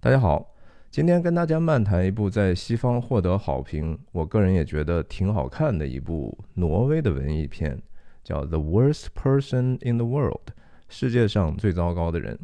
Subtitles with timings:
[0.00, 0.54] 大家好，
[0.92, 7.82] 今天跟大家漫谈一部在西方获得好评，我个人也觉得挺好看的一部挪威的文艺片，
[8.22, 10.50] 叫《The Worst Person in the World》，
[10.88, 12.38] 世界上最糟糕的人。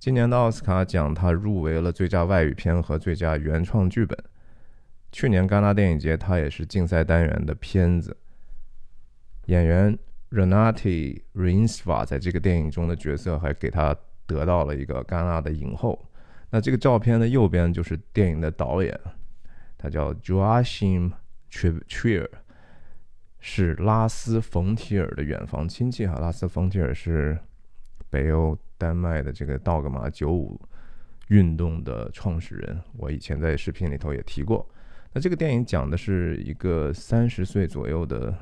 [0.00, 4.18] 今年的奥斯卡奖，它入围了最佳外语片和最佳原创剧本。
[5.12, 8.16] 去年戛纳电影节，它也是竞赛单元的片子。
[9.46, 9.96] 演员
[10.32, 13.96] Renati Rinsva 在这个电影中的角色，还给他
[14.26, 15.96] 得到了一个戛纳的影后。
[16.52, 18.96] 那这个照片的右边就是电影的导演，
[19.76, 21.10] 他叫 Joachim
[21.50, 22.28] Trier，
[23.40, 26.20] 是拉斯冯提尔的远房亲戚哈。
[26.20, 27.36] 拉斯冯提尔是
[28.08, 28.56] 北欧。
[28.78, 30.60] 丹麦的这个道格玛九五
[31.28, 34.68] 运动的创始人，我以前在视频里头也提过。
[35.12, 38.36] 那这个电影讲的是一个三十岁左右的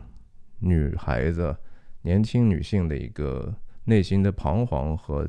[0.61, 1.55] 女孩子，
[2.01, 3.55] 年轻女性的一个
[3.85, 5.29] 内心的彷徨和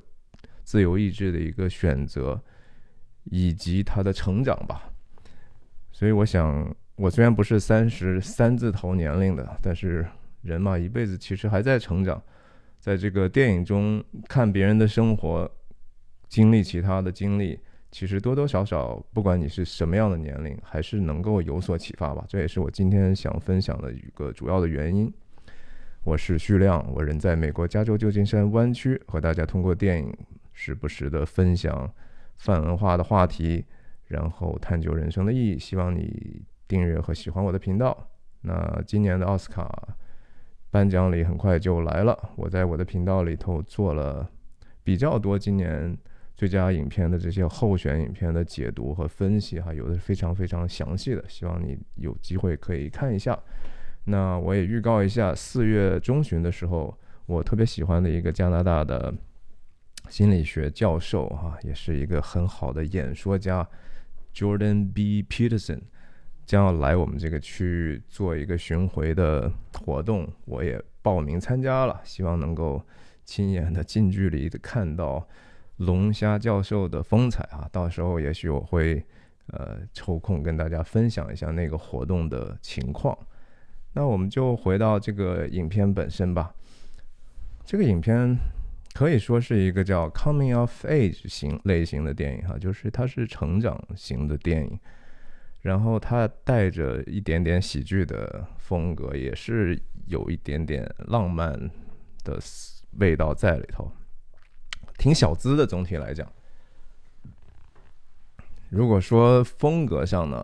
[0.63, 2.41] 自由意志的一个选择，
[3.25, 4.89] 以及他的成长吧。
[5.91, 10.05] 所以我想，我虽然不是三十三字头年龄的，但是
[10.41, 12.21] 人嘛，一辈子其实还在成长。
[12.79, 15.49] 在这个电影中看别人的生活，
[16.27, 17.59] 经历其他的经历，
[17.91, 22.25] 其实多多少少，不管你是什么样的年龄，还是能够有所启发吧。
[22.27, 25.13] 这也是我今天想分享的一个主要的原因。
[26.03, 30.11] 我是徐亮，我人在美国加州旧金山湾区，和大家通过电影
[30.51, 31.87] 时不时的分享
[32.41, 33.63] 泛文化的话题，
[34.07, 35.57] 然后探究人生的意义。
[35.57, 37.95] 希望你订阅和喜欢我的频道。
[38.41, 39.95] 那今年的奥斯卡。
[40.73, 44.25] 颁奖礼很快就来了，我在我的频道里头做了
[44.85, 45.97] 比较多今年
[46.37, 53.37] 最佳影片的这些候选影片的解读和分析，哈，有的是非常非常详细的，希望你有机会可以看一下。
[54.05, 59.13] 那我也预告一下，四月中旬的时候，我特别喜欢的一个加拿大的
[60.11, 63.65] 心理学教授，哈，也是一个很好的演说家
[64.35, 65.23] ，Jordan B.
[65.23, 65.79] Peterson。
[66.45, 72.85] 将要来我们这个区域做一个巡回的活动，我也报名参加了，希望能够
[73.23, 75.25] 亲眼的近距离的看到
[75.77, 77.69] 龙虾教授的风采啊！
[77.71, 79.01] 到时候也许我会
[79.47, 83.17] 呃抽空跟大家分享一下那个活动的情况。
[83.93, 86.53] 那我们就回到这个影片本身吧。
[87.63, 88.35] 这个影片
[88.93, 94.79] 可以说是一个叫 coming of age 型类型的电影哈，就是它是成长型的电影。
[95.61, 101.69] 然后它带着一点点喜剧的风格，也是有一点点浪漫
[102.23, 102.39] 的
[102.97, 103.91] 味道在里头，
[104.97, 105.67] 挺小资的。
[105.67, 106.27] 总体来讲，
[108.69, 110.43] 如果说风格上呢，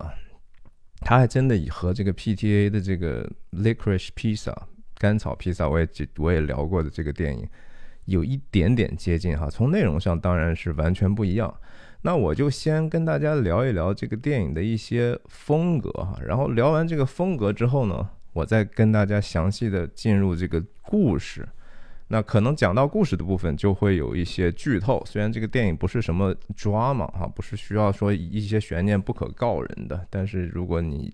[1.00, 4.56] 它还真的以和这个 PTA 的这个 Licorice Pizza
[5.00, 7.50] 甘草披萨，我也我也聊过的这个电影，
[8.08, 9.50] 有一点点接近哈。
[9.50, 11.54] 从内容上当然是完全不一样。
[12.02, 21.48] 那我就先跟大家聊一聊这个电影的一些风格哈，然后聊完这个风格之后呢，我再跟大家详细的进入这个故事。
[22.10, 31.14] 那可能讲到故事的部分就会有一些剧透，虽然这个电影不是什么抓嘛哈，不是需要说一些悬念不可告人的，但是如果你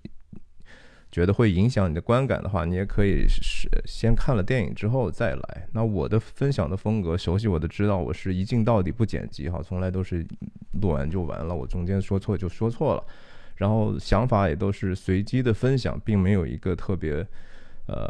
[1.14, 5.68] 觉得会影响你的观感的话，你也可以是先看了电影之后再来。
[5.72, 10.26] 那我的分享的风格，熟悉我的知道，我是一镜到底不剪辑哈，从来都是
[10.82, 13.04] 录完就完了，我中间说错就说错了，
[13.56, 17.24] 然后想法也都是随机的分享，并没有一个特别
[17.86, 18.10] 呃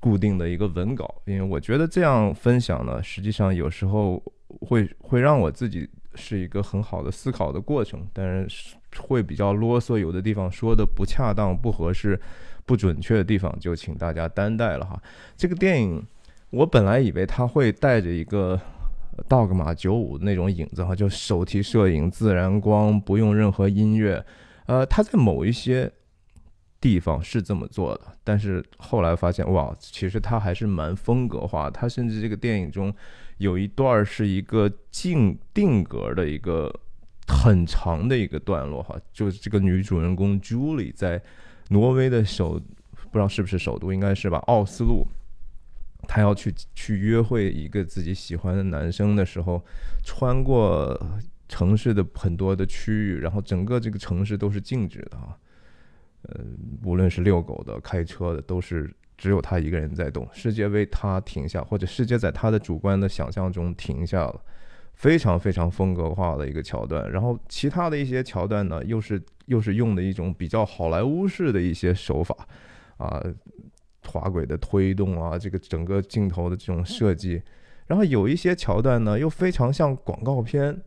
[0.00, 4.22] 固定的一个文稿，因为我觉得这样分享呢，实际上有时候
[4.62, 8.74] 会会让我自己是一个很好的思考的过程，但是。
[8.98, 12.20] 会比较啰嗦，有的地方说的不恰当、不合适、
[12.64, 15.00] 不准确的地方，就请大家担待了哈。
[15.36, 16.04] 这个电影，
[16.50, 18.60] 我本来以为它会带着一个
[19.28, 24.24] 道格玛九五那种影子哈，就手提摄影、自然光，不用任何音乐。
[24.66, 25.90] 呃，它在某一些
[26.80, 31.70] 地方是这么做的，但是后来发现，哇，其实它还是蛮风格化。
[31.70, 32.94] 它甚至这个电影中
[33.38, 36.72] 有一段是一个静定格的一个。
[37.32, 41.20] 很长的一个段落哈，就是这个女主人公 Julie 在
[41.70, 42.60] 挪威的首
[43.10, 45.06] 不知道是不是首都，应该是吧，奥斯陆。
[46.08, 49.64] 她要去去约会一个自己喜欢的男生的时候，
[50.04, 51.00] 穿过
[51.48, 55.38] 城市的很多的区域，然后整个这个城市都是静止的哈。
[56.22, 56.40] 呃，
[56.84, 64.40] 无论是遛狗的、开车的，都是只有她一个人在动，世界为她停下，或者世界在她的主观的想象中停下了。
[64.92, 72.36] 非常非常风格化的一个桥段，然后其他的一些桥段呢，又是又是用的一种比较好莱坞式的一些手法，
[72.98, 73.20] 啊，
[74.06, 77.42] 滑轨的推动啊，这个整个镜头的这种设计，
[77.86, 80.80] 然后有一些桥段呢，又非常像广告片，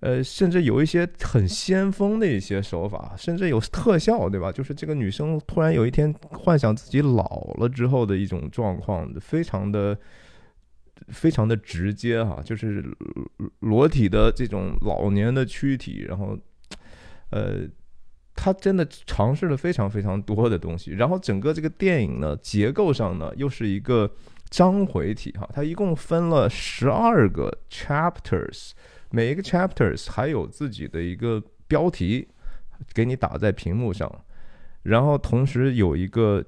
[0.00, 4.50] 呃，甚至有一些很先锋的一些手法，甚至有特效，对吧？
[4.50, 9.96] 就是这个女生突然有一天幻想自己老了之后的一种状况，非常的
[11.08, 12.84] 非常的直接哈，就是
[13.60, 16.38] 裸体的这种老年的躯体，然后
[17.30, 17.68] 呃，
[18.34, 24.10] 他真的尝试了非常非常多的东西，然后整个这个电影呢，结构上呢又是一个
[24.50, 28.72] 章回体哈，它一共分了十二个 chapters。
[29.10, 32.28] 每一个 chapters 还有自己的一个标题，
[32.94, 34.24] 给你打在屏幕上，
[34.84, 36.42] 然后同时有一个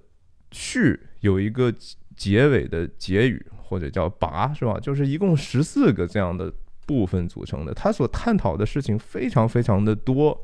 [0.50, 1.70] 序，有一个
[2.16, 4.78] 结尾的结语或者叫拔，是吧？
[4.80, 6.52] 就是一共十四个这样的
[6.86, 7.74] 部分组成的。
[7.74, 10.40] 他所探讨的事情非常非常的多，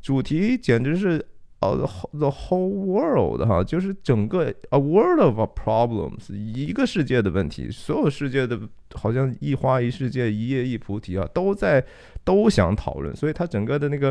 [0.00, 1.26] 主题简直是。
[1.62, 1.76] 哦
[2.12, 8.58] ，the whole world 哈，就是整个 a world of problems，一个世界的问题，所有世界的
[8.94, 11.84] 好像一花一世界，一叶一菩提啊，都在
[12.24, 14.10] 都想讨论，所以它整个的那个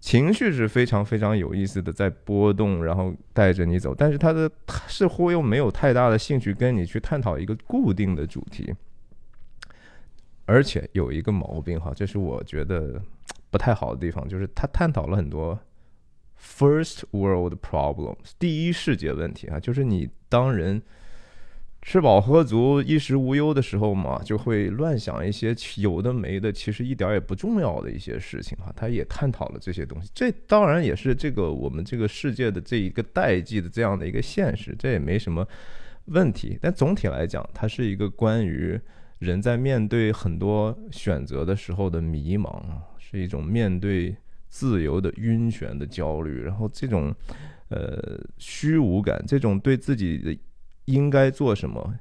[0.00, 4.50] 情绪是非常非常有意思的，在波动，然后带着你走，但是他的
[4.88, 8.74] 似乎又没有太大的兴趣跟你去探讨一个固定的主题，
[10.46, 13.00] 而且有一个毛病哈，这是我觉得
[13.50, 15.58] 不太好的地方，就是他探讨了很多。
[16.42, 20.80] First world problems，第一世界问题啊，就是你当人
[21.82, 28.72] 吃饱喝足、衣食无忧的时候嘛，就会乱想一些有的没的，其实一点也不重要的一些事情哈。
[28.76, 35.46] 他也探讨了这些东西，这当然也是这个我们这个世界的这一个代际的这样的一个现实，这也没什么
[36.06, 36.58] 问题。
[36.60, 38.78] 但总体来讲，它是一个关于
[39.18, 44.16] 人在面对很多选择的时候的迷茫啊，是一种面对。
[44.52, 47.14] 自由的晕眩的焦虑，然后这种，
[47.68, 50.36] 呃，虚无感，这种对自己的
[50.90, 51.94] 应该做什么、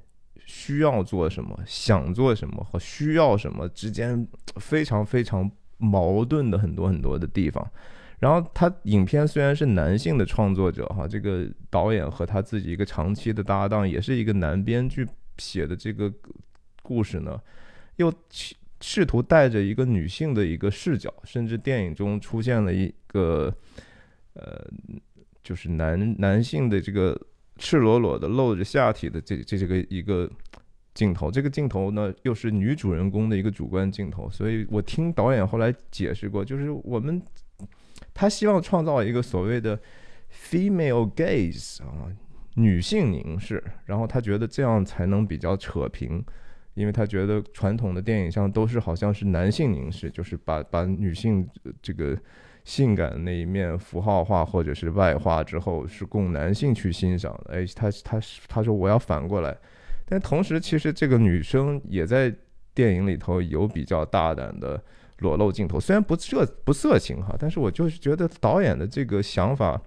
[0.45, 4.27] 需要做什么、想做什么和需要什么之间
[4.57, 7.65] 非常非常矛盾的很多很多的地方。
[8.19, 15.07] 然后他影片虽然是男性的创作者哈，这个导演和他自己一个长期的搭档也是一个男编剧
[15.37, 16.11] 写的这个
[16.83, 17.39] 故事呢，
[17.97, 18.13] 又。
[18.81, 23.53] 试图带着一个女性的一个视角，甚至电影中出现了一个，
[24.35, 24.65] 呃，
[25.43, 27.19] 就是男男性的这个
[27.59, 30.27] 赤裸裸的露着下体的这这这个一个
[30.95, 31.29] 镜头。
[31.29, 34.27] 这个镜头呢，又是女主人公的一个主观镜头。
[34.31, 37.21] 所以我听导演后来解释过，就是我们
[38.13, 39.77] 他希望创造一个所谓的
[40.31, 42.07] female gaze 啊，
[42.55, 46.23] 女性凝视，然后他觉得这样才能比较扯平。
[46.75, 51.45] 因为他觉得传统的电影上都是好像是男性凝视，就是把把女性
[51.81, 52.17] 这个
[52.69, 57.55] 性感那一面符号化或者是外化之后，是供男性去欣赏的。
[57.55, 59.57] 哎，他他他说我要反过来，
[60.05, 62.31] 但同时其实这个女生也在
[62.75, 64.79] 电影里头有比较大胆的
[65.17, 69.81] 裸露镜头，虽然不色不色情哈，但是我就是觉得导演的这个想法，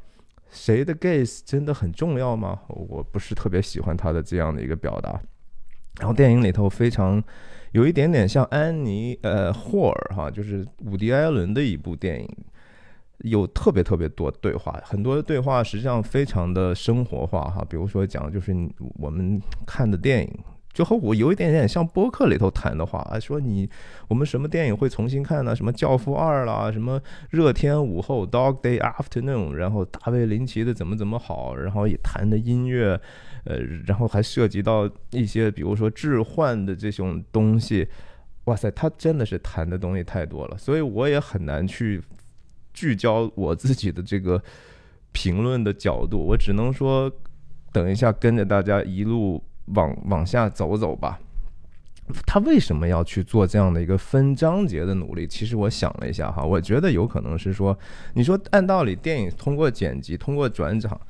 [0.50, 2.58] 谁的 gaze 真的很重要吗？
[2.66, 5.20] 我不是特别喜欢他的这样的一个表达。
[6.00, 7.22] 然后电影里头非常
[7.70, 12.28] 有一点点像安妮呃霍尔哈，就是伍迪艾伦的一部电影，
[13.22, 17.64] 有特别特别多对话，很多对话实际上非常的生活化哈。
[17.68, 18.54] 比如说讲就是
[18.96, 20.38] 我们看的电影，
[20.72, 23.68] 就和我有一点点像播客里头谈的话啊，说你
[24.08, 25.54] 我们什么电影会重新看呢？
[25.54, 26.98] 什么《教父二》啦，什么
[27.30, 33.00] 《热天午后》（Dog Day Afternoon），然后大卫林奇的怎么怎么好，然后也谈的音乐。
[33.44, 33.56] 呃，
[33.88, 37.84] 然后还涉及到一些，比如说置换的这种东西，
[38.44, 42.00] 哇塞，他真的是谈的东西太多了，所以我也很难去
[42.72, 44.42] 聚焦我自己的这个
[45.12, 47.10] 评论的角度，我只能说，
[47.72, 51.18] 等一下跟着大家一路往往下走走吧。
[52.26, 55.26] 他为什么要去做这样的一个分章节的努力？
[55.26, 57.78] 其实我想了一下哈，我觉得有可能是说，
[58.14, 61.00] 你说按道理电影通过剪辑，通过转场。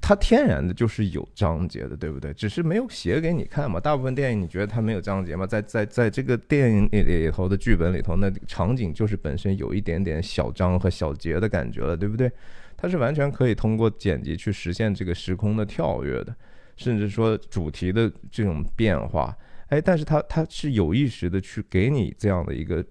[0.00, 2.32] 它天然的就是有章节的，对不对？
[2.34, 3.78] 只是没有写给你看嘛。
[3.78, 5.46] 大部分电影你觉得它没有章节吗？
[5.46, 12.30] 在在在这个电影里里头的剧本里头，那场景就是本身有一点点小章和小节的感觉了，对不对？
[12.76, 16.34] 它是完全可以通过剪辑去实现这个时空的跳跃的，
[16.76, 19.36] 甚至说主题的这种变化。
[19.68, 22.84] 哎，但是它它是有意识的去给你这样的一个。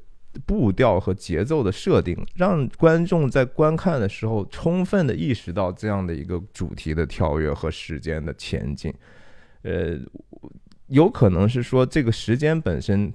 [0.45, 8.93] 步调和节奏的设定，让观众在观看的时候充分的意识到这样的一个主题的跳跃和时间的前进。
[9.63, 9.97] 呃，
[10.87, 13.13] 有可能是说这个时间本身，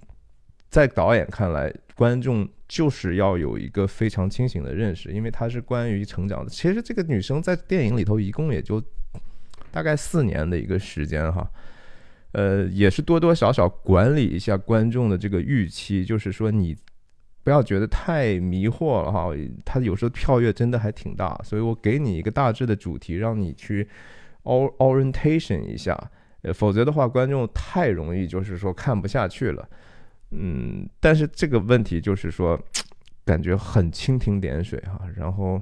[0.68, 6.50] 在导演看来，观众就是要有一个非常清醒的认识，因为它是关于成长的。
[6.50, 8.82] 其实这个女生在电影里头一共也就
[9.70, 11.50] 大概四年的一个时间哈，
[12.32, 16.76] 呃，也是多多少少管理一下观众的这个预期，就是说你。
[17.44, 19.30] 不要觉得太迷惑了哈，
[19.64, 23.88] 它有时候跳跃真的还挺大，所以我给你一个大致的主题，让你去
[24.44, 25.98] orientation 一下，
[26.42, 29.68] 呃，否则的话观众太容易就是说看不下去了，
[30.30, 32.56] 嗯，但是这个问题就是说
[33.24, 35.60] 感觉很蜻蜓点水哈，然后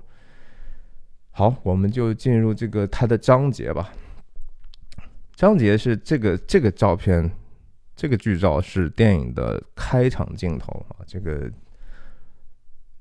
[1.31, 3.91] 好，我们就进入这个它的章节吧，
[5.35, 7.31] 章节是这个这个照片，
[7.97, 11.51] 这个剧照是电影的开场镜头啊，这个。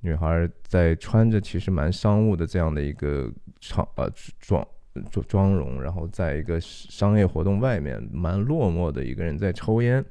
[0.02, 3.30] 女孩在穿着其实蛮商务的这样的一个
[3.60, 4.66] 场呃妆
[5.12, 10.04] 妆妆容，然后在一个商业活动外面，蛮落寞的一个人在抽烟，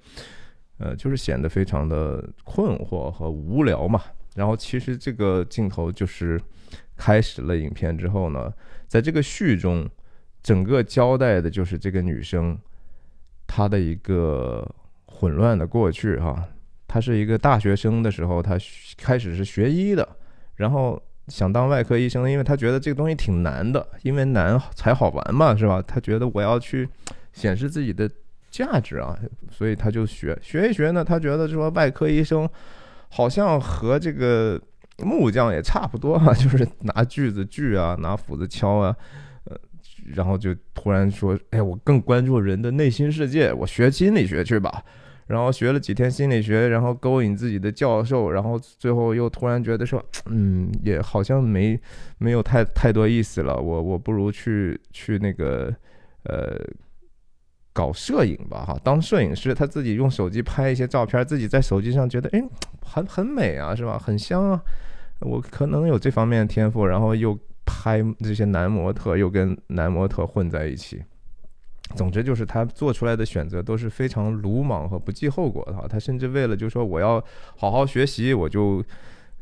[0.78, 4.02] 呃，就是显得非常的困惑和无聊嘛。
[4.34, 6.40] 然后其实这个镜头就是
[6.96, 8.52] 开始了影片之后呢，
[8.86, 9.88] 在这个序中，
[10.42, 12.56] 整个交代的就是这个女生
[13.46, 14.70] 她的一个
[15.06, 16.46] 混乱的过去哈。
[16.88, 18.58] 他是一个大学生的时候，他
[18.96, 20.08] 开始是学医的，
[20.56, 25.80] 然后想当外科医生，因为他觉得这个东西挺难的，因为难才好玩嘛，是吧？
[25.86, 26.88] 他觉得我要去
[27.34, 28.10] 显示自己的
[28.50, 29.14] 价值啊，
[29.50, 31.04] 所以他就学学一学呢。
[31.04, 32.48] 他觉得说外科医生
[33.10, 34.58] 好像和这个
[35.04, 38.96] 木匠也差不多啊，就是拿锯子锯啊，拿斧子敲啊，
[39.44, 39.54] 呃，
[40.14, 44.82] 然后就突然说，哎，我更关注人的内心世界，我学心理学去吧。
[45.28, 51.78] 然后学了几天心理学，然后勾引自己的教授，然后最后又突然觉得说， 嗯，也好像没
[52.16, 53.54] 没有太太多意思了。
[53.56, 55.72] 我我不如去去那个
[56.24, 56.58] 呃
[57.74, 62.42] 搞摄影吧，哈，当摄影师，他自己用手机拍一些照片，自己在手机上觉得，哎，
[62.82, 63.98] 很很美啊，是吧？
[63.98, 64.62] 很香啊，
[65.20, 71.02] 我可能有这方面的天赋，然后又拍这些男模特，又跟男模特混在一起。
[71.96, 75.88] 总之就是他做出来的选择都是非常鲁莽和不计后果的。
[75.88, 77.22] 他甚至为了就说我要
[77.56, 78.84] 好好学习，我就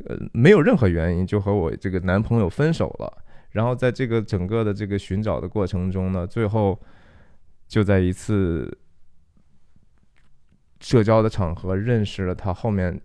[0.07, 3.25] 呃没有任何原因就和我这个男朋友分手了。
[3.51, 6.79] 然后在这个整个的这个寻找的过程中呢，最后
[7.67, 8.79] 就在一次
[10.81, 13.01] 社交的场合认识了他后面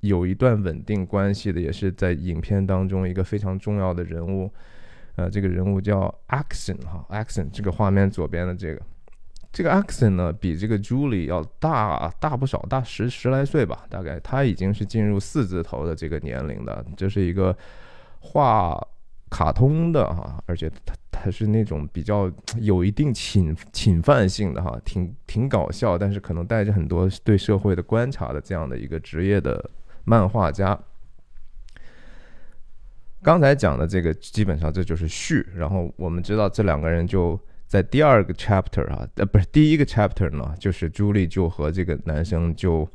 [0.00, 4.50] 有一段稳定关系的，也是在影片当中一个非常重要的人物。
[5.16, 8.82] 呃，这个人物叫 Axon 哈，Axon 这个画面左边的这个，
[9.50, 17.56] 这个 Axon 呢比这个 Julie 要大大不少，大十十来岁吧，大概他已经是进入四字头的这个年龄的，这是一个
[18.20, 18.78] 画
[19.30, 22.30] 卡通的哈，而且他他是那种比较
[22.60, 29.70] 有一定侵侵犯性的哈，挺挺搞笑，但是可能带着很多对社会的观察的这样的一个职业的
[30.04, 30.78] 漫画家。
[33.26, 42.88] 刚才讲的这个基本上这就是序，然后我们知道这两个人就在第二个 chapter 啊，呃，不是第一个 chapter 呢，就是朱莉就和这个男生就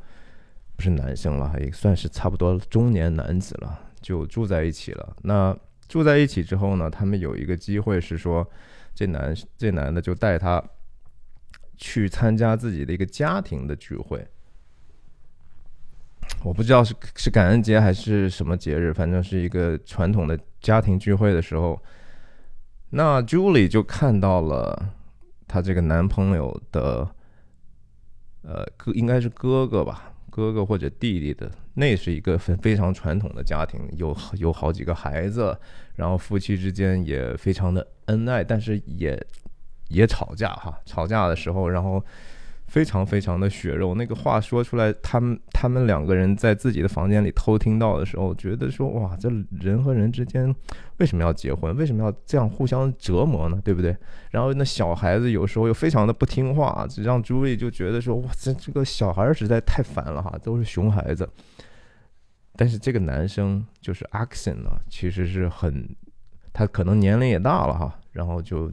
[0.74, 5.14] 不是男生了，也算是差不多中年男子了，就住在一起了。
[5.20, 5.54] 那
[5.86, 8.48] 住在一起之后呢，他们有一个机会是说，
[8.94, 10.64] 这男这男的就带他
[11.76, 14.26] 去参加自己的一个家庭的聚会。
[16.42, 21.80] 我不知道是是感恩节还是什么节日，反正是一个传统的家庭聚会的时候，
[22.90, 24.92] 那 Julie 就看到了
[25.46, 27.08] 她这个男朋友的，
[28.42, 35.56] 呃，哥应该是哥哥吧，哥哥或者弟弟的，那是一个非非常传统的家庭，有有好几个孩子，
[35.94, 39.16] 然后夫妻之间也非常的恩爱，但是也
[39.88, 42.04] 也吵架哈，吵架的时候，然后。
[42.72, 49.28] 非常非常的血肉，那个话说出来，他们他们两个人在自己的房间里偷听到的时候，觉得说哇，这
[49.60, 50.52] 人和人之间
[50.96, 51.76] 为什么要结婚？
[51.76, 53.60] 为什么要这样互相折磨呢？
[53.62, 53.94] 对不对？
[54.30, 61.28] 然后那小孩子有时候又非常的不听话，让朱莉就觉得说哇，这这个小孩实在太烦了哈，都是熊孩子。
[62.56, 65.94] 但是这个男生就是 Axon 呢，其实是很，
[66.54, 68.72] 他可能年龄也大了哈，然后就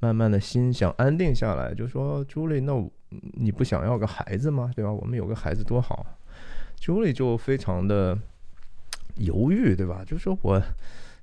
[0.00, 2.92] 慢慢的心想安定下来，就说朱莉，那我。
[3.10, 4.70] 你不想要个孩子吗？
[4.76, 4.92] 对吧？
[4.92, 6.04] 我们有个孩子多好。
[6.80, 8.18] Julie 就非常的
[9.16, 10.04] 犹豫，对吧？
[10.06, 10.62] 就说我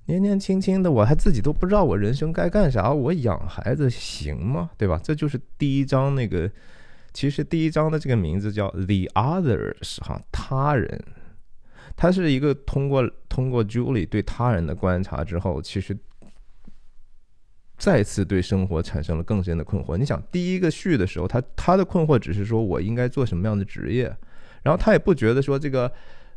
[0.05, 4.69] 年年轻轻的，我还自己都不知道我人生该干啥，我养孩子行吗？
[4.77, 4.99] 对吧？
[5.03, 6.49] 这就是第一章那个，
[7.13, 11.03] 其实第一章的这个名字叫 The Others 哈，他人。
[11.95, 15.97] 他是一个通过通过 Julie 对他人的观察之后，其实。
[17.77, 19.97] 再次对生活产生了更深的困惑。
[19.97, 24.05] 你想，第一个序的时候，他他的困惑只是说我应该做什么样的职业，
[24.63, 25.91] 然后他也不觉得说这个，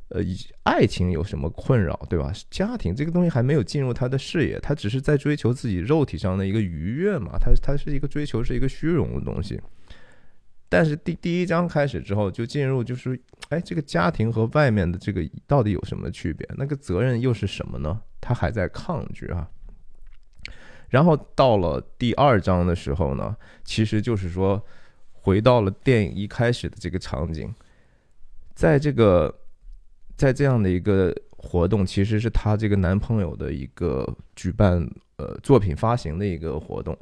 [0.08, 0.20] 呃，
[0.64, 2.32] 爱情有什么困扰，对吧？
[2.50, 7.38] 家庭这个东西还没有进入他的视野，他只是在追求自己肉体上的一个愉悦嘛。
[7.38, 9.60] 他他是一个追求是一个虚荣的东西。
[10.70, 13.18] 但是第第一章开始之后，就进入就是
[13.48, 16.46] 哎，这个家庭和外面的这个到底有什么区别？
[16.58, 18.00] 那个责任又是什么呢？
[18.20, 19.48] 他还在抗拒啊。
[20.88, 24.62] 然后到了第二章的时候呢，其实就是说
[25.12, 27.54] 回到了电影一开始的这个场景，
[28.54, 29.34] 在这个
[30.16, 36.96] 在这样的一个活动，其实是她这个男朋友的一个举办呃作品发行的一个活动，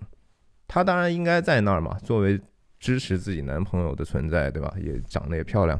[0.66, 2.40] 她当然应该在那儿嘛，作为。
[2.78, 4.72] 支持自己男朋友的存在，对吧？
[4.78, 5.78] 也长得也漂亮，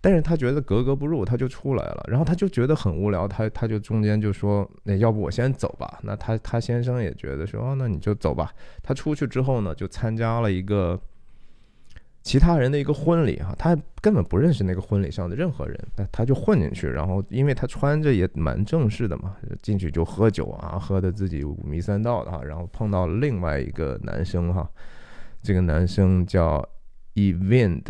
[0.00, 2.04] 但是她觉得格格不入，她就出来了。
[2.08, 11.00] 然后她就觉得很无聊，她她就中间就说：“那要不我先走吧？”那她她先生也觉得说：“哦，那你就走吧。”她出去之后呢，就参加了一个
[12.22, 16.88] 其他人的一个婚礼哈，她根本不认识那个婚礼上的任何人，那她就混进去。
[16.88, 22.42] 然后因为她穿着也蛮正式的嘛，进去就喝酒啊，喝的自己五迷三道的哈。
[22.44, 24.68] 然后碰到另外一个男生哈。
[25.42, 26.68] 这个男生叫
[27.14, 27.84] Evend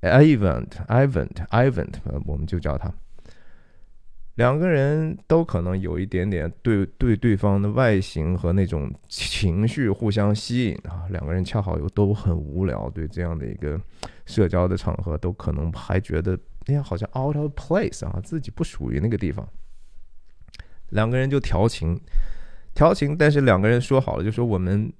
[0.00, 2.92] Event，Event，Event，Event，我们就叫他。
[4.36, 11.06] 两个人都可能有一点点对对对方的外形和那种情绪互相吸引啊。
[11.10, 13.80] 两个人恰好又都很无聊，对这样的一个
[14.26, 19.44] 社交的场合都可能还觉得哎呀好像 out of place 啊，自己不属于那个地方。
[20.90, 22.00] 两个人就调情。
[22.78, 24.92] 调情，但是两个人说好了，就说我们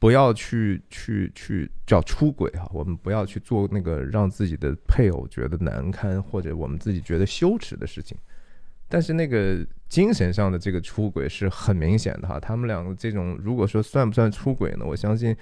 [0.00, 8.18] 不要去去去叫出轨哈，我们不要去做那个让自己的配偶觉得难堪或者我们自己觉得羞耻的事情。
[8.88, 14.84] 但是那个精神上的这个出轨是很明显的哈，他们两个这种如果说算不算出轨呢？
[14.84, 15.36] 我相信，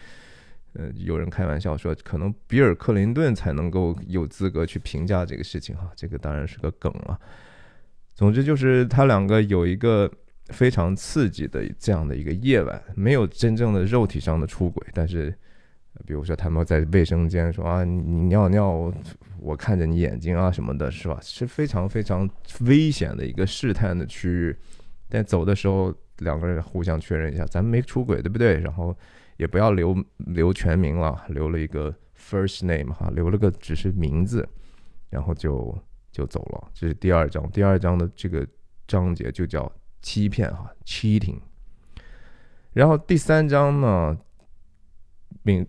[0.75, 7.18] 呃，有人开玩笑说，可能比尔·克林顿才能够有资格去评价这个事情哈，这个当然是个梗了。
[8.14, 10.12] 总之就是他两个有一个。
[10.49, 15.31] 非常刺激的这样的一个夜晚，没有真正的肉体上的出轨，但是，
[16.07, 18.93] 比如说他们在卫生间说啊，你尿尿，
[19.38, 21.19] 我看着你眼睛啊什么的，是吧？
[21.21, 22.28] 是非常非常
[22.61, 24.57] 危险的一个试探的区域。
[25.09, 28.59] 但走的时候，两个人互相确认一下，咱们没出轨，对不对？
[28.61, 28.96] 然后
[29.37, 34.49] 也不要留留全名了，留了一个 first name 哈，留了个只是名字，
[35.11, 35.77] 然后就
[36.11, 36.70] 就走了。
[36.72, 38.46] 这是第二章，第二章的这个
[38.87, 39.70] 章节就叫。
[40.00, 41.38] 欺骗哈，cheating。
[42.72, 44.16] 然后第三章呢，
[45.42, 45.66] 名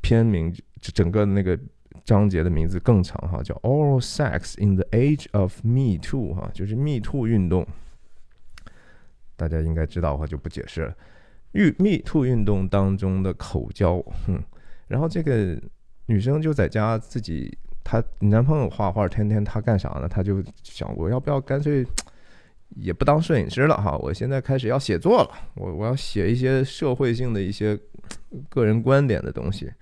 [0.00, 1.58] 片名整个那个
[2.04, 7.66] 章节的名字更长哈，叫 Oral Sex in the Age of Me Too 哈，就是 Me Too 运动。
[9.36, 10.96] 大家应该知道的话就不解释了。
[11.52, 14.42] 玉 Me Too 运动当中的口交，哼。
[14.88, 15.60] 然后这个
[16.06, 20.08] 女生就在家自己，她男朋友画画，天天她干啥呢？
[20.08, 21.86] 她就想，我要不要干脆。
[22.76, 27.76] 也不当摄影师了哈，我现在开始要写作了，我我要写一些社会性的一些
[28.48, 29.72] 个人观点的东西，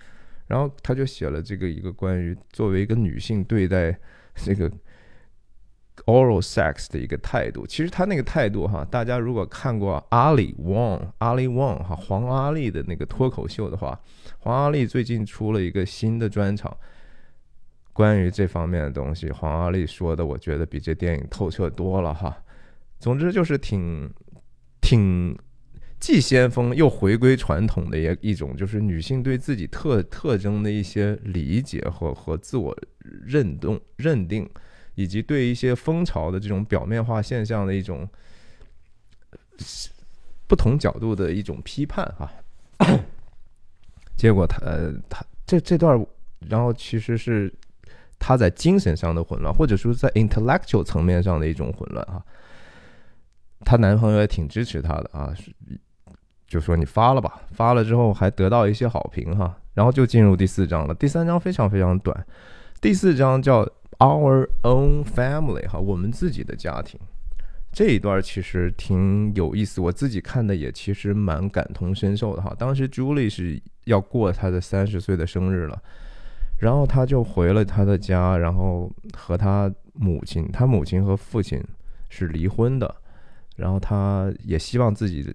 [0.47, 3.99] 然后他就写了这个一个关于作为一个女性对待
[4.37, 4.71] 这个
[6.07, 7.67] oral sex 的一个态度。
[7.67, 14.01] 其实他那个态度哈，大家如果看过阿里旺阿里旺哈黄阿丽的那个脱口秀的话，
[14.39, 16.75] 黄阿丽最近出了一个新的专场，
[17.93, 22.37] 关于这方面的东西，黄阿丽说的我觉得比这电影透彻多了哈。
[22.99, 24.11] 总之就是挺
[24.81, 25.37] 挺
[25.99, 34.49] 既先锋又回归传统的一一种，就是女性对自己特特征的一些理解和和自我认动认定，
[34.95, 38.09] 以及对一些风潮的这种表面化现象的一种
[40.47, 42.31] 不同角度的一种批判哈。
[44.17, 44.59] 结果他
[45.09, 46.07] 他这这段，
[46.49, 47.53] 然后其实是
[48.19, 52.25] 他在精神上的混乱，或者说在 intellectual 层面上的一种混乱哈。
[53.67, 55.35] 她男朋友也挺支持她的啊，
[56.47, 60.95] 就说你发了吧，发了之后还得到一些好评哈，然后就进入第四章了。
[60.95, 62.27] 第三章非常非常短，
[62.81, 63.65] 第四章叫
[63.99, 67.01] Our Own Family 哈，我们自己的家庭。
[67.73, 72.55] 这一段其实挺有意思，我自己看的也其实蛮感同身受的哈。
[72.57, 75.83] 当时 Julie 是要过她的三十岁的生日了，
[76.61, 81.61] 然后她就回了她的家，然后和她母亲，她母亲和父亲
[82.09, 82.95] 是离婚的。
[83.57, 85.35] 然后他也希望自己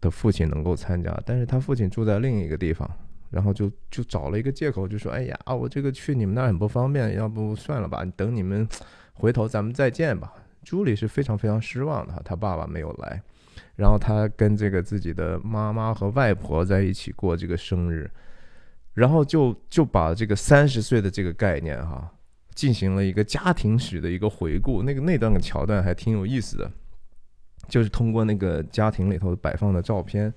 [0.00, 2.88] 的父亲能够参加，但是他父亲住在另一个地方，
[3.30, 8.68] 然后就就找了一个借口，就说：“哎呀，我这个去你们那儿很不方便，要不算了吧，等你们
[9.14, 10.32] 回头咱们再见吧。”
[10.62, 13.22] 朱莉是非常非常失望的，他爸爸没有来，
[13.76, 18.10] 然后他跟这个自己的妈妈和外婆在一起过这个生日，
[18.92, 22.12] 然后就就把这个三十岁的这个概念哈，
[22.54, 26.70] 进行了一个家庭史的一个回顾，那个那段的桥段还挺有意思的。
[27.68, 30.32] 就是通过那个家庭里头摆放的照片，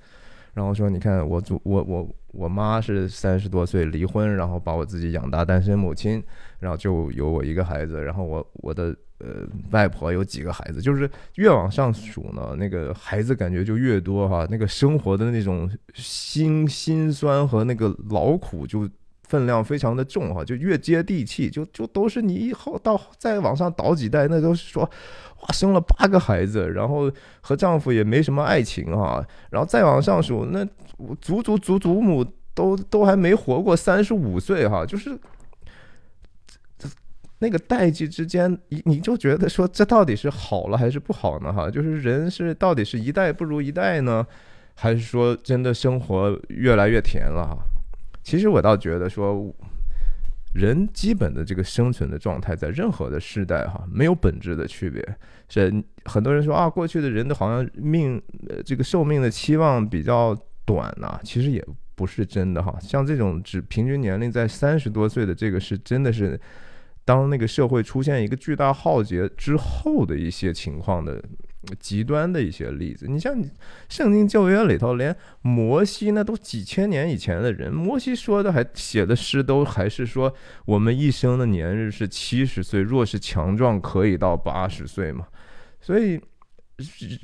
[0.53, 6.21] 然后说你看我祖我我我妈是三十多岁离婚，然后把我自己养大，单身母亲，
[6.59, 18.89] 然后就有我一个孩子，然后我我的呃外婆有几个孩子，就是越往上数呢，那个孩子感觉就越多哈，那个生活的那种心心酸和那个劳苦就。
[19.23, 24.89] 分量非常的重哈，就越接地气，就就都是你以后到再往上倒几代，那都是说，
[25.51, 30.65] 生了八个孩子，然后和丈夫也没什么爱情哈，然后再往上数，那
[31.19, 35.17] 祖祖祖祖母都都还没活过三十五岁哈，就是
[37.39, 41.69] 那个代际之间，你你就觉得说这到底是好了还是不好呢哈？
[41.69, 44.25] 就是人是到底是一代不如一代呢，
[44.75, 47.57] 还是说真的生活越来越甜了哈？
[48.23, 49.51] 其实我倒觉得说，
[50.53, 55.01] 人基本的这个生存的状态，在任何的时代哈，没有本质的区别。
[55.47, 61.19] 是很多人说啊，过去的人都好像命，呃，这个寿命的期望比较短呐。
[61.23, 62.77] 其实也不是真的哈。
[62.81, 66.39] 像这种只平均年龄在三十多岁的这个，是真的是
[67.05, 71.23] 当那个社会出现一个巨大浩劫之后的一些情况的。
[71.79, 73.47] 极端的一些例子，你像你
[73.87, 80.33] 圣经旧约里头，连摩西那都几千年以前的人，摩西说的还写的诗都还是说，
[80.65, 85.27] 我们一生的年日是七十岁，若是强壮可以到八十岁嘛。
[85.79, 86.19] 所以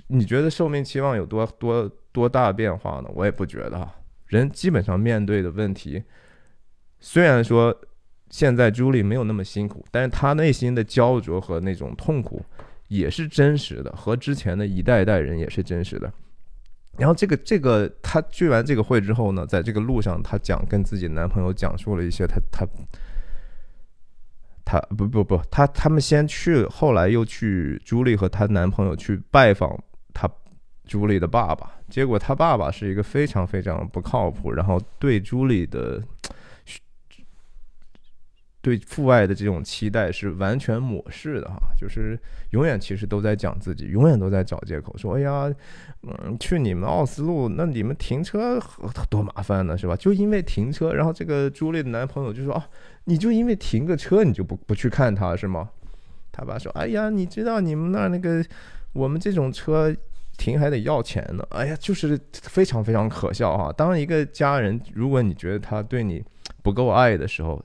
[0.07, 3.09] 你觉得寿命期望有多多多大变化呢？
[3.15, 3.91] 我也不觉得哈。
[4.27, 6.03] 人基本上面对的问题，
[6.99, 7.75] 虽然说
[8.29, 12.45] 现在朱莉没有那么辛苦，但是她内心的焦灼和那种痛苦。
[12.87, 16.11] 也是真实的，和之前的一代一代人也是真实的。
[16.97, 22.65] 然后这个这个，她聚完这个会之后呢，在这个路上，她讲跟自己男朋友讲述了一些，她她
[24.65, 29.77] 她不不不，她他们先去，后来又去朱莉和她男朋友去拜访
[30.13, 30.27] 她
[30.85, 36.01] 朱莉的爸爸，结果她爸爸是一个非常非常不靠谱，然后对朱莉的。
[38.67, 45.49] 对父爱的这种期待是完全抹视的哈，就是永远其实都在讲自己，永远都在找借口说，哎呀，
[46.01, 48.61] 嗯，去你们奥斯陆，那你们停车
[49.09, 49.95] 多麻烦呢，是吧？
[49.95, 52.63] 就因为停车，然后这个朱莉的男朋友就说，哦，
[53.05, 55.69] 你就因为停个车，你就不不去看他是吗？
[56.33, 58.43] 他爸说，哎呀，你知道你们那那个
[58.91, 59.95] 我们这种车
[60.37, 63.71] 停还得要钱呢，哎呀，就是非常非常可笑哈。
[63.71, 66.21] 当一个家人，如果你觉得他对你
[66.61, 67.63] 不够爱的时候，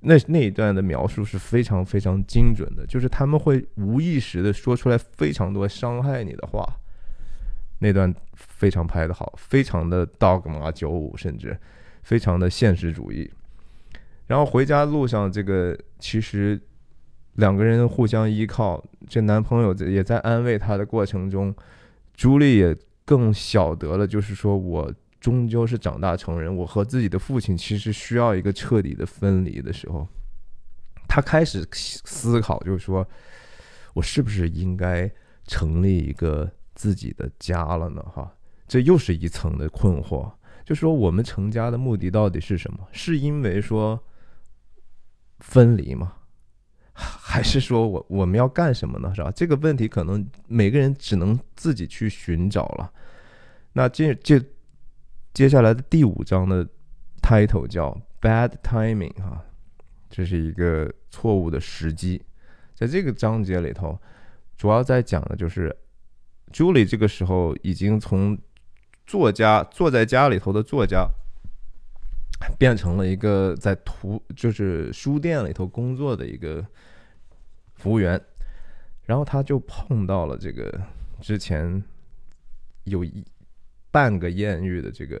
[0.00, 6.64] 那那一段的描述是非常非常精准的，就是他们会无意识的说出来非常多伤害你的话。
[7.80, 11.58] 那段非常拍的好，非常的 dogma 九五，甚至
[12.02, 13.28] 非常的现实主义。
[14.26, 16.60] 然后回家路上，这个其实
[17.34, 21.54] 两个人互相依靠，这男朋友也在安慰她的过程中，
[22.14, 24.92] 朱莉也更晓得了，就是说我。
[25.20, 30.06] 终究是长大成人，我和自己的父亲其实需要一个彻底的分离的时候，
[31.08, 33.04] 他开始思考，就是说
[33.94, 35.10] 我是不是应该
[35.44, 38.00] 成立一个自己的家了呢？
[38.14, 38.32] 哈，
[38.68, 40.30] 这又是一层的困惑。
[40.64, 42.86] 就说我们成家的目的到底是什么？
[42.92, 44.00] 是因为说
[45.40, 46.12] 分离吗？
[46.92, 49.12] 还是说我我们要干什么呢？
[49.14, 49.32] 是吧？
[49.32, 52.92] 这个问题可能每个人只能自己去寻找了。
[53.72, 54.40] 那这这。
[55.34, 56.66] 接下来的第五章的
[57.22, 59.44] title 叫 Bad Timing 哈，
[60.10, 62.20] 这是一个错误的时机。
[62.74, 64.00] 在这个章节里头，
[64.56, 65.76] 主要在讲的就是
[66.52, 68.36] Julie 这个时候已经从
[69.06, 71.08] 作家坐在家里头的作家，
[72.58, 76.66] 变成了一个在图就是书店里头工作的一个
[77.74, 78.20] 服务员。
[79.04, 80.82] 然后他就碰到了这个
[81.20, 81.80] 之前
[82.84, 83.24] 有一。
[83.90, 85.18] 半个艳遇的这个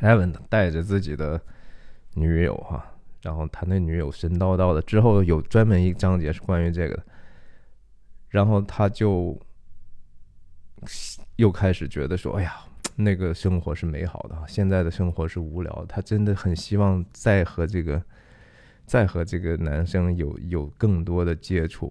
[0.00, 1.40] Evan，Evan 带着自己的
[2.14, 2.84] 女友哈，
[3.22, 6.96] 然后他那女友神叨叨的，之后有专门一章节是关于这个。
[6.96, 7.04] 的，
[8.28, 9.40] 然后他就
[11.36, 12.60] 又开始觉得说，哎呀，
[12.96, 18.04] 那个生活是美好的，现在的生活是无聊，他真的很希望再和这个
[18.84, 21.90] 再和这个男生有有更多的接触，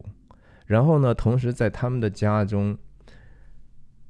[0.68, 2.78] 然后呢，同时在他们的家中。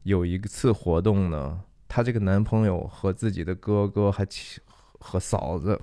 [0.04, 4.26] 有一次活动呢，她这个男朋友和自己的哥哥还
[5.00, 5.80] 和嫂子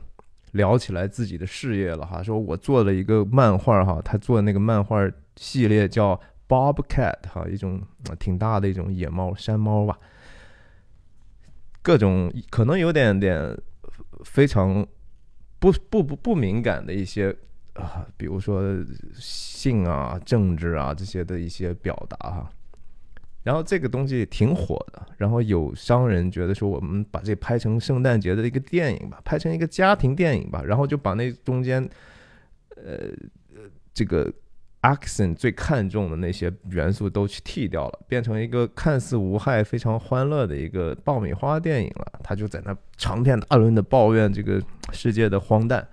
[0.53, 4.99] 聊起来自己的事业了哈，说我做了一个漫画哈，他做那个漫画
[5.37, 7.83] 系列叫 Bobcat 哈，一种
[8.19, 9.99] 挺大的一种野猫山猫吧，
[11.83, 13.55] 各种可能有点点
[14.25, 14.87] 非常
[15.59, 17.37] 不不不不敏感的一些
[17.75, 18.63] 啊，比如说
[19.15, 22.51] 性啊、政治啊这些的一些表达哈。
[23.45, 31.83] 然后这个东西挺火的，然后有商人觉得说，我们把这拍成圣诞节的一个电影吧，拍成一个家庭电影吧，然后就把那中间，
[32.77, 33.09] 呃，
[33.95, 34.31] 这个
[34.83, 42.21] accent 最看重的那些元素都去剃掉了，变成一个看似无害、非常欢乐的一个爆米花电影了。
[42.23, 45.87] 他就在那长篇大论的抱怨这个世界的荒诞。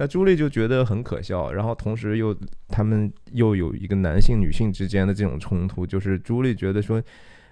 [0.00, 2.34] 那朱莉就觉得很可笑，然后同时又
[2.68, 7.02] 他们又有一个男性女性之间的这种冲突，就是朱莉觉得说，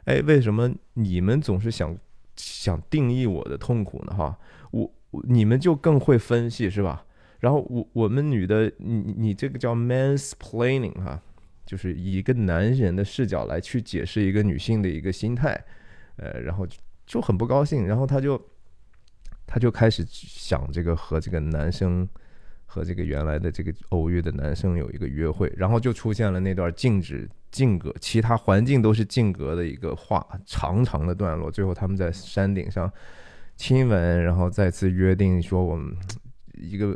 [0.06, 1.94] 哎，为什么你们总是想
[2.36, 4.14] 想定义我的痛苦呢？
[4.14, 4.38] 哈，
[4.70, 4.90] 我
[5.24, 7.04] 你们就更会分析是吧？
[7.40, 11.20] 然后我我们女的，你你这个叫 mansplaining 哈，
[11.66, 15.62] 就是以一个男人的视角来去解释一个女性的一个心态，
[16.16, 16.66] 呃，然后
[17.04, 18.42] 就很不高兴，然后他就
[19.46, 22.08] 他就开始想这个和这个男生。
[22.70, 31.50] 和这个原来的这个偶遇的男生有一个约会，然后就出现了那段静止、静格，其他环境都是静格的一个话，长长的段落。
[31.50, 32.92] 最后他们在山顶上
[33.56, 35.96] 亲吻，然后再次约定说我们
[36.52, 36.94] 一个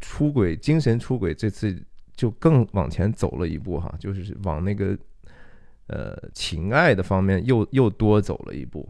[0.00, 1.80] 出轨、精神出轨，这次
[2.16, 4.98] 就更往前走了一步哈，就是往那个
[5.86, 8.88] 呃情爱的方面又又多走了一步。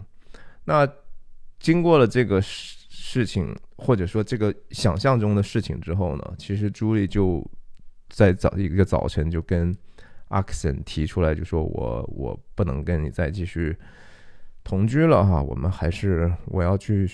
[0.64, 0.90] 那
[1.60, 2.42] 经过了这个。
[3.04, 7.44] 事情，或者说这个想象中的事情之后呢，其实朱莉就
[8.10, 9.76] 在早一个早晨就跟
[10.28, 13.76] 阿克森提出来，就说我我不能跟你再继续
[14.62, 17.10] 同居了哈，我们还是我要去。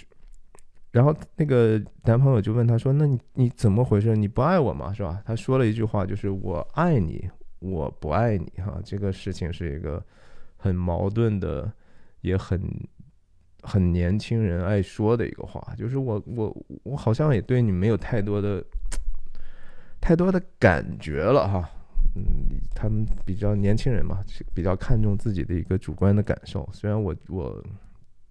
[0.90, 4.14] 然后那个男朋友就问他说：“那你你怎么回事？
[4.14, 4.92] 你不爱我吗？
[4.92, 7.26] 是吧？”他说了一句话，就是“我爱你，
[7.60, 10.04] 我不爱你”哈，这个事情是一个
[10.58, 11.72] 很矛盾的，
[12.20, 12.60] 也很。
[13.62, 18.64] 很年轻人爱说的一个话，就是我我我好像也对你没有太多的
[20.00, 21.68] 太多的感觉了哈，
[22.14, 22.22] 嗯，
[22.74, 26.68] 他们比较年轻人嘛，比较看重自己的一个主观的感受。
[26.72, 27.62] 虽然我我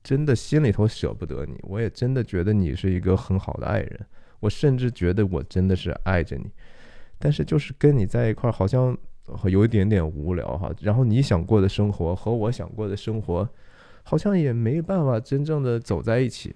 [0.02, 4.00] 真的心里头舍不得你，我也真的觉得你是一个很好的爱人，
[4.40, 6.50] 我甚至觉得我真的是爱着你，
[7.20, 8.98] 但是就是跟你在一块儿好像
[9.44, 10.72] 有一点点无聊哈。
[10.80, 13.48] 然后你想过的生活和我想过的生活。
[14.08, 16.56] 好像也没办法真正的走在一起。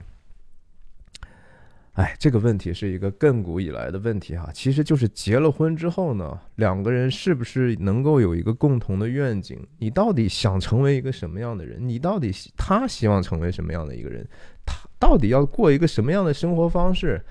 [1.95, 9.59] 哎，这个问题是一个亘古以来的问题哈，其实就是结了婚之后呢，两个人是不是能够有一个共同的愿景？
[9.79, 11.77] 你到底想成为一个什么样的人？
[11.85, 14.25] 你到底他希望成为什么样的一个人？
[14.65, 17.21] 他到底要过一个什么样的生活方式？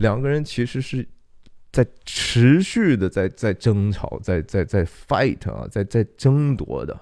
[0.00, 1.08] 两个人其实是
[1.70, 7.00] 在持续的在在争吵，在在在 fight 啊，在在争夺的。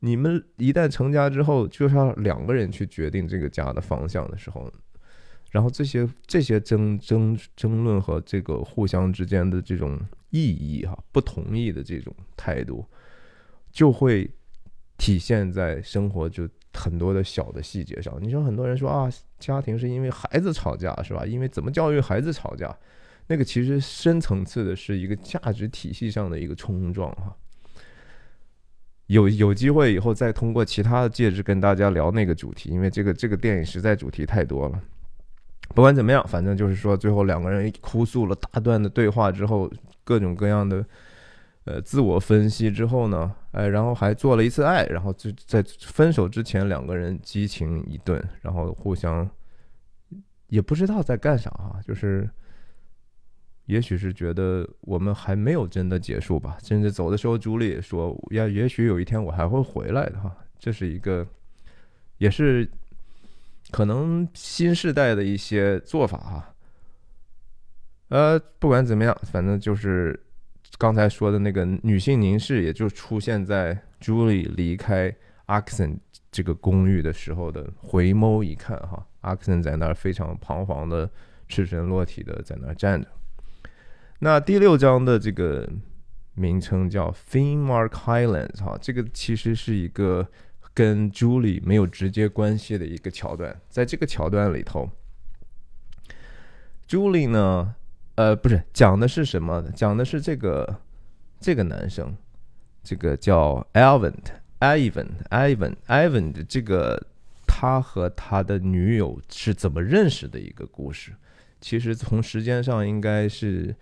[0.00, 4.70] 你们一旦成家之后，就是要两个人去决定这个家的方向的时候，
[5.50, 12.84] 然后这些这些争争争论和这个互相之间的这种意义哈，不同意的这种态度，
[13.70, 14.30] 就会
[14.96, 18.16] 体现在生活就很多的小的细节上。
[18.20, 21.26] 你说很多人说啊，家庭是因为孩子吵架是吧？
[21.26, 22.74] 因为怎么教育孩子吵架，
[23.26, 27.36] 那个其实深层次的是一个价值体系上的一个冲撞哈。
[29.10, 34.80] 有有机会以后再通过其他的介质跟大家聊那个主题，因为这个这个电影实在主题太多了。
[35.74, 39.68] 不管怎么样，反正就是说，最后两个人哭诉了大段的对话之后，
[40.04, 40.84] 各种各样的
[41.64, 49.28] 呃自我分析之后呢，哎，然后还做了一次爱，然后就在分手之前，两个人激情一顿，然后互相
[50.46, 52.30] 也不知道在干啥哈，就是。
[53.70, 61.24] 也许是觉得我们还没有真的结束吧，甚至走的时候，朱莉也说：“呀，也许有一天我还会回来的。”哈，这是一个，
[62.18, 62.68] 也是
[63.70, 66.54] 可能新时代的一些做法哈。
[68.08, 70.18] 呃，不管怎么样，反正就是
[70.76, 75.14] 刚才说的那个女性凝视，也就出现在朱莉离开
[75.46, 75.96] 阿克森
[76.32, 81.08] 这个公寓的时候的回眸一看哈，阿克森在那儿非常彷徨的、
[81.46, 83.06] 赤身裸体的在那儿站着。
[84.22, 85.66] 那第六章的这个
[86.34, 90.28] 名称叫 Finmark Highlands，哈，这个其实是一个
[90.74, 93.58] 跟 Julie 没有直接关系的一个桥段。
[93.70, 94.90] 在这个桥段里头
[96.86, 97.74] ，Julie 呢，
[98.16, 99.64] 呃，不是讲的是什么？
[99.74, 100.82] 讲的是这个
[101.40, 102.14] 这个男生，
[102.82, 107.06] 这个叫 Ivan，Ivan，Ivan，Ivan 的这个
[107.46, 111.12] 他和他的女友是怎么认识的一个故事。
[111.58, 113.74] 其实从时间上应该是。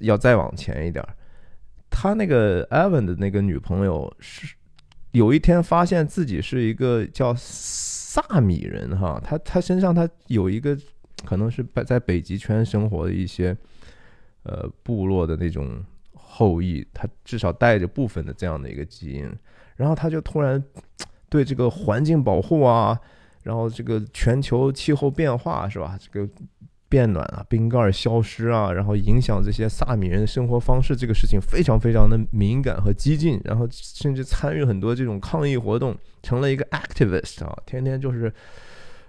[0.00, 1.04] 要再往前一点
[1.90, 4.54] 他那个艾文的那个女朋友是
[5.10, 10.78] 有一天发现自己是一个叫萨米人哈，他他身上他有一个
[11.24, 13.56] 可能是在北极圈生活的一些
[14.44, 19.28] 呃部落的那种后裔，他至少带着部分的这样的一个基因，
[19.76, 20.62] 然后他就突然
[21.28, 22.98] 对这个环境保护啊，
[23.42, 25.98] 然后这个全球气候变化是吧？
[26.00, 26.32] 这个
[26.90, 38.30] 变暖啊，冰盖消失啊，然后影响这些萨米人的生活方式，这个事情非常非常的敏感和激进，然后甚至参与很多这种抗议活动，成了一个 activist 啊，天天就是，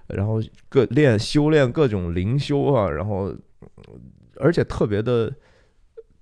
[0.08, 3.36] 然后各练修炼各种灵修啊，然后
[4.38, 5.34] 而且特别的。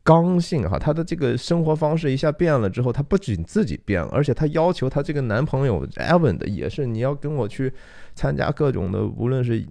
[0.02, 7.72] 刚性哈，她的这个生活方式一下变了之后，她不仅自己变了，而且她要求她这个男朋友 Evan 的也是，你要跟我去
[8.16, 9.64] 参加各种的，无论是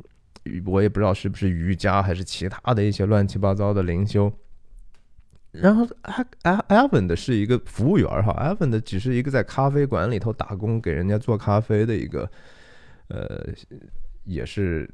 [0.67, 4.33] 我也不知道是不是瑜伽还是其他的一些乱七八糟的灵修。
[5.51, 5.87] 然后
[6.43, 12.31] Evan 的是一个服务员哈，Evan 的只是一个在咖啡馆里头打工给人家做咖啡的一个，
[13.09, 13.47] 呃，
[14.25, 14.89] 也是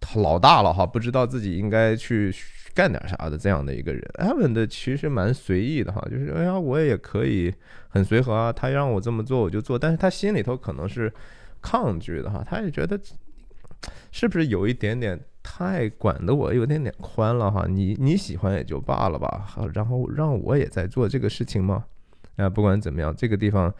[0.00, 2.34] 他老大了哈，不知道自己应该去。
[2.72, 7.52] 干点啥的这样的一个人，Evan 的其实蛮随意的哈，就是哎呀，我也可以
[7.88, 11.12] 很随和啊，他让我这么做我就做，但是他心里头可能是
[11.60, 12.98] 抗拒的哈，他也觉得
[14.10, 21.84] 是不是有一点点太管的我有点点宽了哈，你你喜欢也就罢了吧，好然后让我也在做这个事情吗？
[22.36, 23.72] 啊，不管怎么样，这个地方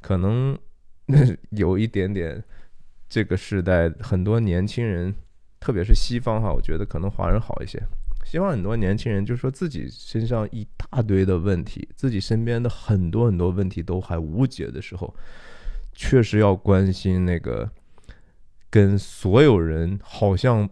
[0.00, 0.58] 可能
[1.50, 2.42] 有一点点
[3.08, 5.14] 这个时代很多年轻人，
[5.58, 7.82] 特别是西方哈，我觉得可能华人好一些。
[8.24, 15.14] 希望很多年轻人就说自己身上一大堆的问题，自己身边的很多很多问题都还无解的时候，
[15.94, 17.70] 确实要关心那个
[18.70, 20.68] 跟所有人好像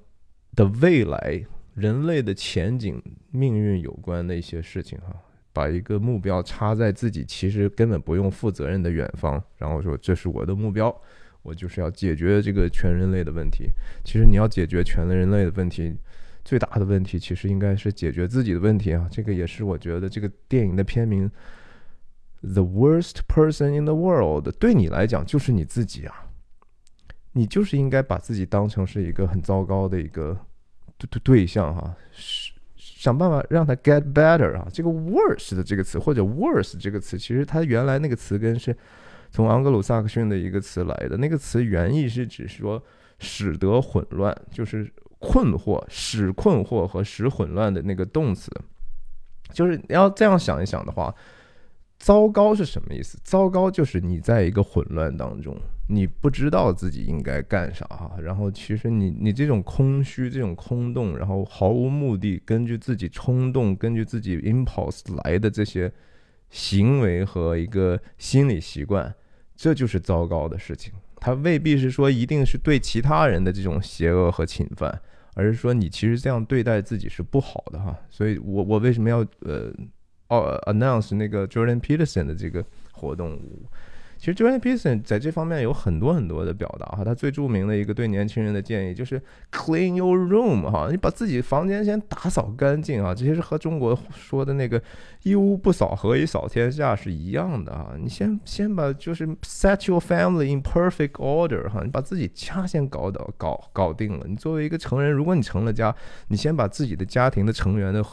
[0.54, 5.14] 的未来、人类的前景、命运有关的一些事情哈。
[5.52, 10.94] 把一个目标插在自己其实根本不用负责任的远方，然后说这是我的目标，
[11.42, 13.70] 我就是要解决这个全人类的问题。
[14.04, 15.96] 其实你要解决全人类的问题。
[16.44, 21.28] 最大的问题其实应该是解决自己的问题啊，这个也是我觉得这个电影的片名
[22.52, 26.25] 《The Worst Person in the World》对你来讲就是你自己啊，
[27.36, 30.36] 你就是应该把自己当成是一个很糟糕的一个
[30.96, 34.66] 对对对象哈，是想办法让他 get better 啊。
[34.72, 38.76] 这个 worse 的这个词或者 “worse” 这个词，其实它原来那个词根是
[39.30, 42.82] 从盎格鲁撒克逊的一个词来的，那个词原意是指说
[43.18, 44.90] 使得混乱，就是。
[45.18, 48.52] 困惑、使困惑和使混乱的那个动词，
[49.50, 51.12] 就是你要这样想一想的话，
[51.98, 53.18] 糟糕是什么意思？
[53.24, 55.56] 糟糕就是你在一个混乱当中，
[55.88, 58.16] 你不知道自己应该干啥哈。
[58.20, 65.92] 然后其实你你这种空虚、这种空洞，然后毫无目的，根据自己冲动、根据自己 impulse 来的这些
[66.50, 69.14] 行为和一个心理习惯，
[69.54, 70.92] 这就是糟糕的事情。
[71.16, 75.00] 它未必是说一定是对其他人的这种邪恶和侵犯。
[75.38, 79.70] 而是说你其实这样对待自己是不好的哈，所以我我为什么要呃
[80.28, 83.38] 哦 announce 那个 Jordan Peterson 的这个活动？
[84.18, 89.20] 其实 Jordan Peterson 在这方面有很多很多的表达哈，他最著名的一个对年轻人的建议就是
[89.52, 94.82] clean your room 哈，你把自己房间先打扫干净啊，这些是和中国说的那个
[95.22, 105.94] 一屋不扫何以扫天下是一样的啊，你先先把就是 set your family in perfect order 哈，你把自己家先搞倒搞搞定了，你作为一个成人，如果你成了家，
[106.28, 108.04] 你先把自己的家庭的成员的。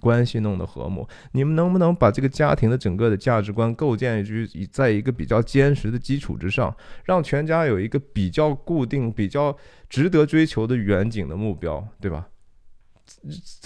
[0.00, 6.74] 关系弄得和睦，你们能不能把这个家庭的整个的价值观构建于在一个比较坚实的基础之上，
[7.04, 9.56] 让全家有一个比较固定、比较
[9.88, 12.28] 值得追求的远景的目标，对吧？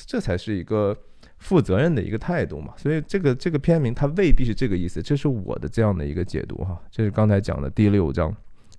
[0.06, 0.96] 这才是一个
[1.38, 2.72] 负责任的一个态度嘛。
[2.76, 6.80] 所以这个这个片名它未必是这个意思，这是我的这样的一个解读哈。
[6.90, 8.35] 这是刚才讲的第六章。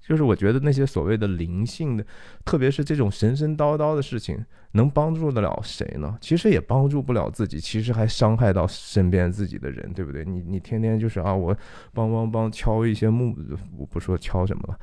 [0.06, 2.06] 就是我觉得那些所谓的灵性的，
[2.44, 4.38] 特别是这种神神叨叨的事情，
[4.74, 6.16] 能帮助得了谁呢？
[6.22, 10.24] 其实也帮助不了自己，其实还伤害到身边自己的人，对不对？
[10.24, 11.56] 你你天天就是啊，我
[11.94, 13.36] 帮帮帮敲一些木，
[13.78, 14.80] 我不说敲什么了。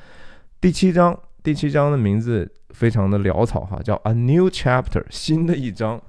[0.60, 6.02] 第七章，第七章的名字非常的潦草哈，叫 A New Chapter，新的一章。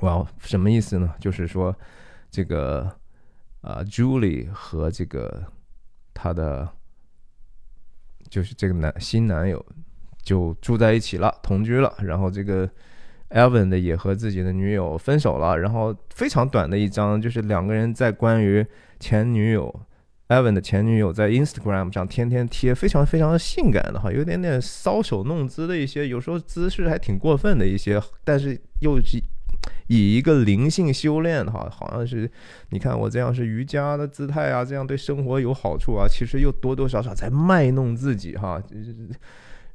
[0.00, 1.14] 哇，什么意思呢？
[1.20, 1.76] 就是说
[2.30, 2.90] 这个
[3.60, 5.44] 啊，Julie 和这个
[6.12, 6.68] 他的。
[8.30, 9.62] 就是这个男新男友
[10.22, 11.94] 就住在一起了，同居了。
[11.98, 12.66] 然后这个
[13.34, 15.58] Evan 的也和自己的女友分手了。
[15.58, 18.64] 然后非常短的一张，就是两个人在关于
[19.00, 19.74] 前女友
[20.28, 29.18] Evan 的前女友在 Instagram 上天天贴非常非常性感的哈，有点点搔首弄姿的一些，有时候姿势还挺过分的一些，但是又是。
[29.86, 32.28] 以一个灵性修炼的哈，好像是
[32.70, 38.60] 你看我这样是瑜伽的姿态啊，这样对生活有好处啊，其实又多多少少在卖弄自己哈。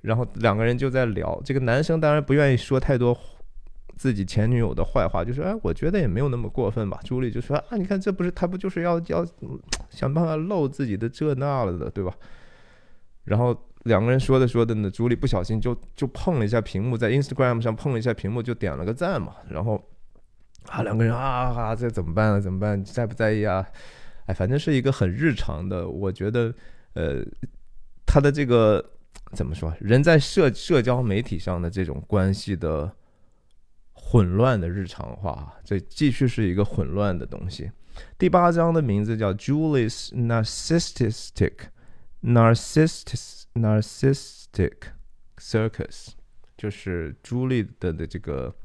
[0.01, 3.17] 然后两个人就在聊，这个男生当然不愿意说太多
[3.97, 9.25] 自己前女友的坏话，就说：“哎，我觉得也没有那么过分吧。”朱莉就说：“啊，你看这不是他不就是要要
[9.89, 12.13] 想办法露自己的这那了的，对吧？”
[13.25, 19.33] 然后两个人说着说着呢，朱莉不小心就就碰了一下屏幕，在 Instagram 上碰了一下屏幕，就点了个赞嘛。
[19.49, 19.83] 然后
[20.67, 22.39] 啊，两个人啊啊，这怎么办啊？
[22.39, 22.83] 怎么办？
[22.85, 23.65] 在不在意啊？
[24.27, 26.53] 哎，反正是一个很日常的，我觉得，
[26.93, 27.23] 呃，
[28.05, 28.83] 他的这个
[29.33, 29.73] 怎么说？
[29.79, 32.91] 人在社社交媒体上的这种关系的
[34.09, 37.69] 混乱的日常化，这继续是一个混乱的东西。
[38.17, 41.53] 第八章的名字叫 Julie's Narcissistic
[42.23, 44.73] Narcissistic Narcissistic
[45.37, 46.09] Circus，
[46.55, 48.55] 就是朱莉的的这个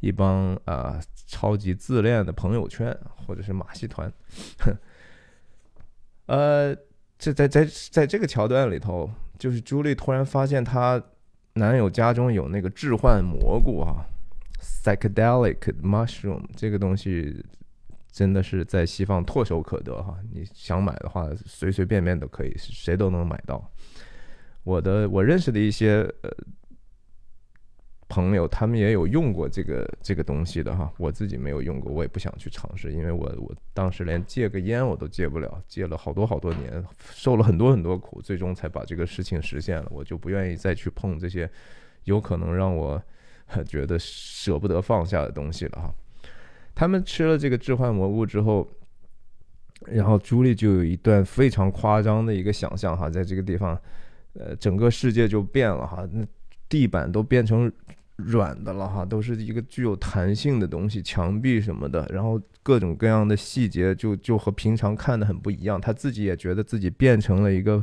[0.00, 1.00] 一帮啊。
[1.32, 4.12] 超级自恋的朋友圈，或者是马戏团，
[6.26, 6.74] 呃，
[7.16, 9.08] 这在在在这个桥段里头，
[9.38, 11.00] 就是朱莉突然发现她
[11.52, 14.04] 男友家中有那个致幻蘑菇啊
[14.82, 17.44] ，psychedelic mushroom 这个东西
[18.10, 23.70] 真的是在西方唾手可得哈，你想买的话，随随便便都可以，谁都能买到。
[24.64, 26.30] 我的我认识的一些呃。
[28.12, 41.48] 朋友，他们也有用过这个这个东西的哈，我自己没有用过，我也不想去尝试，因为我我当时连戒个烟我都戒不了，戒了好多好多年，受了很多很多苦，最终才把这个事情实现了，我就不愿意再去碰这些
[42.02, 43.00] 有可能让我
[43.66, 45.94] 觉得舍不得放下的东西了哈。
[46.74, 48.68] 他们吃了这个置换蘑菇之后，
[49.86, 53.80] 然后朱莉就有一段非常夸张的一个想象哈，在这个地方，
[54.34, 56.24] 呃，整个世界就变了哈，那
[56.68, 57.70] 地板都变成。
[58.24, 65.80] 软的了哈，都是一个具有弹性的东西，墙壁什么的，然后各种各样的细节就就和平常看的很不一样。
[65.80, 67.82] 他自己也觉得自己变成了一个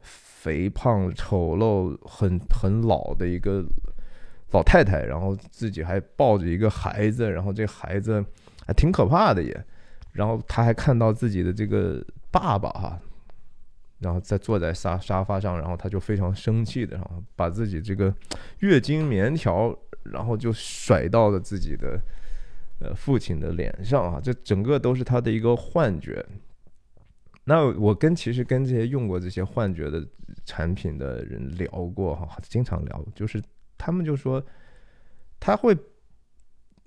[0.00, 3.64] 肥胖、丑陋、很很老的一个
[4.52, 8.24] 老太太，然后自己还抱着一个孩子，然后这孩子
[8.66, 9.64] 还挺可怕的也。
[10.12, 13.00] 然后他还看到自己的这个爸爸哈。
[14.00, 18.14] 然后再坐在沙沙发上，然后他就非常生气的，然后把自己这个
[18.60, 22.00] 月经棉条，然后就甩到了自己的
[22.78, 24.20] 呃父亲的脸上啊！
[24.22, 26.24] 这整个都是他的一个幻觉。
[27.42, 30.06] 那我跟其实跟这些用过这些幻觉的
[30.44, 33.42] 产品的人聊过哈，经常聊，就是
[33.78, 34.44] 他们就说
[35.40, 35.74] 他会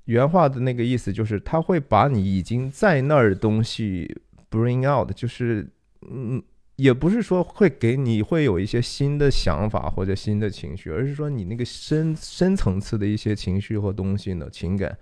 [0.05, 4.21] 原话的那个意思就是他会把你已经在那儿东西
[4.51, 5.67] bring out，就是
[6.01, 6.43] 嗯。
[6.77, 14.97] 也不是说会给你会有一些新的想法或者新的情绪，而是说你那个深深层次的一些情绪和东西呢，情感，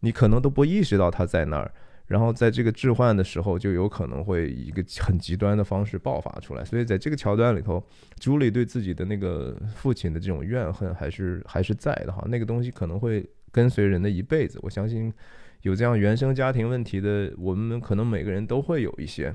[0.00, 1.72] 你可能都不意识到它在那儿，
[2.06, 6.64] 然后在这个置换的时候，就有可能会以一个很极端的方式爆发出来。
[6.64, 7.82] 所以在这个桥段里头，
[8.20, 14.58] 朱莉对自己的那个父亲的这种怨恨还是还是在的哈，那个东西可能会跟随人的一辈子。
[14.62, 15.12] 我相信
[15.62, 19.34] 有这样原生家庭问题的，我们可能每个人都会有一些。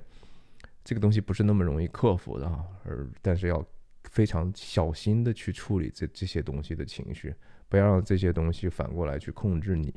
[0.81, 3.63] 这个东西不是那么容易克服的啊，而但是要
[4.05, 7.35] 非常小心的去处理这这些东西的情绪，
[7.67, 9.93] 不要让这些东西反过来去控制你。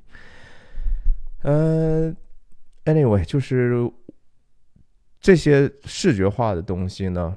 [1.45, 2.15] 呃
[2.85, 3.91] ，anyway，就是
[5.21, 7.37] 这些视觉化的东西呢，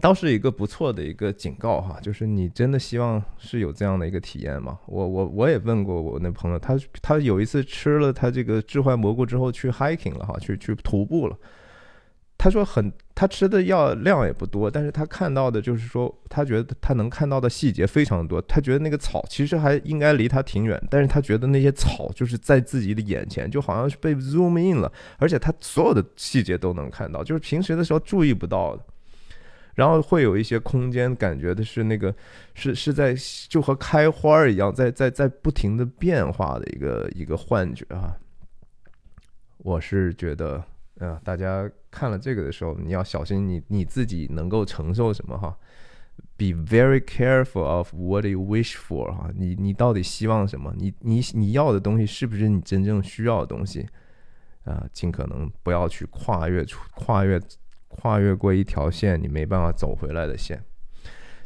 [0.00, 4.78] 倒是一个不错的一个警告哈，就是你真的希望是有这样的一个体验吗？
[4.86, 11.36] 我我我也问过我那朋友，他他有一次吃了他这个置换蘑菇之后去 hiking 了哈，去去徒步了。
[12.38, 18.40] 他说很，他吃的药量也不多，但是他看到的就是说，他觉得他能看到的细节非常多。
[18.42, 28.84] 他觉得那个草其实还应该离他挺远，但是他觉得那些草就是在自己的眼前，就好像是被 zoom in 了，而且他所有的细节都能看到，就是平时的时候注意不到的。
[29.74, 32.14] 然后会有一些空间感觉的是那个
[32.54, 33.14] 是是在
[33.48, 38.14] 就和开花一样，在在在不停的变化的一个一个幻觉啊。
[39.58, 40.62] 我是觉得。
[40.98, 45.56] 啊，大家看了这个的时候，你要小心你你自己能够承受什么哈。
[46.38, 50.72] Be very careful of what you wish for 哈，你你到底希望什么？
[50.76, 53.86] 你你你要的东西是不是你真正需要的东西？
[54.64, 57.38] 啊，尽可能不要去跨越出跨越
[57.88, 60.62] 跨越过一条线，你没办法走回来的线。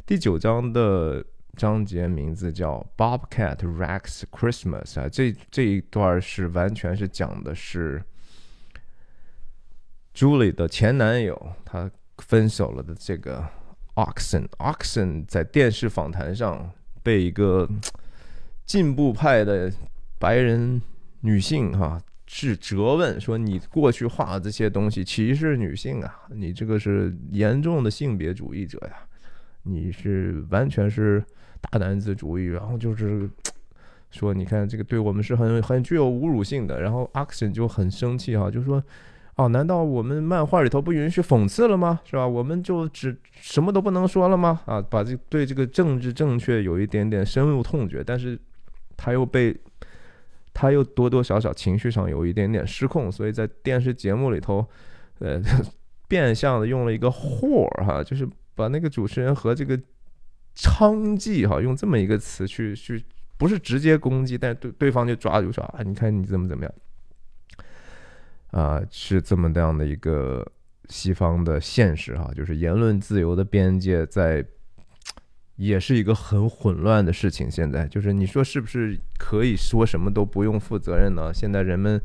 [0.05, 1.23] 第九章的
[1.57, 8.01] 章节名字叫 Bobcat Rex Christmas 啊，这这一段是完全是讲的是。
[10.13, 13.43] Julie 的前男友，他分手了的这个
[13.95, 16.69] Oxen，Oxen 在电视访谈上
[17.01, 17.67] 被一个
[18.65, 19.71] 进步派的
[20.19, 20.81] 白人
[21.21, 26.13] 女性哈是责问说：“你过去画这些东西歧视女性啊？
[26.29, 29.07] 你这个是严重的性别主义者呀！
[29.63, 31.23] 你是完全是
[31.61, 33.29] 大男子主义，然后就是
[34.11, 36.81] 说你看这个对我们是很很具有侮辱性的。
[36.81, 38.83] 然后 Action 就很生气哈，就说。
[39.35, 41.99] 哦，难道我们漫画里头不允许讽刺了吗？
[42.03, 42.27] 是吧？
[42.27, 44.61] 我们就只什么都不能说了吗？
[44.65, 48.37] 啊，把这对这个政治正确有一点点深恶痛绝，但是
[48.97, 49.57] 他又被
[50.53, 54.63] 他又多多少少情绪上有一点点失控，所以在电视节目里头，
[55.19, 55.41] 呃，
[56.07, 59.75] 变相的用了一个 who 哈，就是把那个主持人和这个
[60.55, 63.01] 娼妓哈，用这么一个词去去，
[63.37, 66.73] 不是直接攻击，但是对对方就抓住说啊，你看你怎么怎么样。
[68.51, 70.45] 啊，是这么样的一个
[70.89, 74.45] 西方的现实哈，就是言论自由的边界在，
[75.55, 77.49] 也是一个很混乱的事情。
[77.49, 81.31] 现在就是你说是不是可以说什么都不用负责任呢？
[81.33, 82.01] 现在人们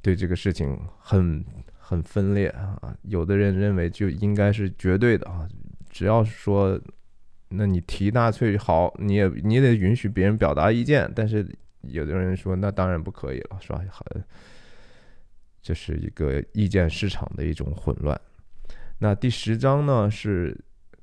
[0.00, 1.44] 对这个事情很
[1.76, 5.48] 很分裂啊，有的人认为就应该是绝对的啊，
[5.90, 6.80] 只要说，
[7.48, 11.44] 那你提纳粹好，你也你得允许别人表达意见，但是
[11.80, 13.80] 有的人说那当然不可以了，是吧？
[13.90, 14.24] 很。
[15.62, 18.20] 这是一个意见市场的一种混乱。
[18.98, 20.56] 那第十章呢，是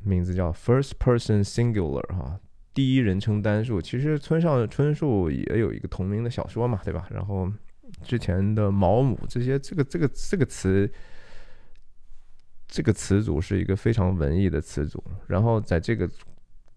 [0.03, 2.39] 名字叫 First Person Singular 哈，
[2.74, 3.82] 第一人称单数。
[3.82, 7.07] 其实村上春树也有一个同名的小说嘛，对吧？
[7.10, 7.49] 然后
[8.03, 10.91] 之前的毛姆这些，这个这个这个词，
[12.68, 15.01] 这个词组是一个非常文艺的词组。
[15.28, 16.10] 然后在这个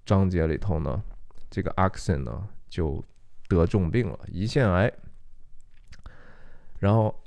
[0.04, 1.02] 章节里头呢，
[1.50, 3.04] 这个 Axon 呢就
[3.48, 4.92] 得重病了，胰腺癌。
[6.78, 7.21] 然后。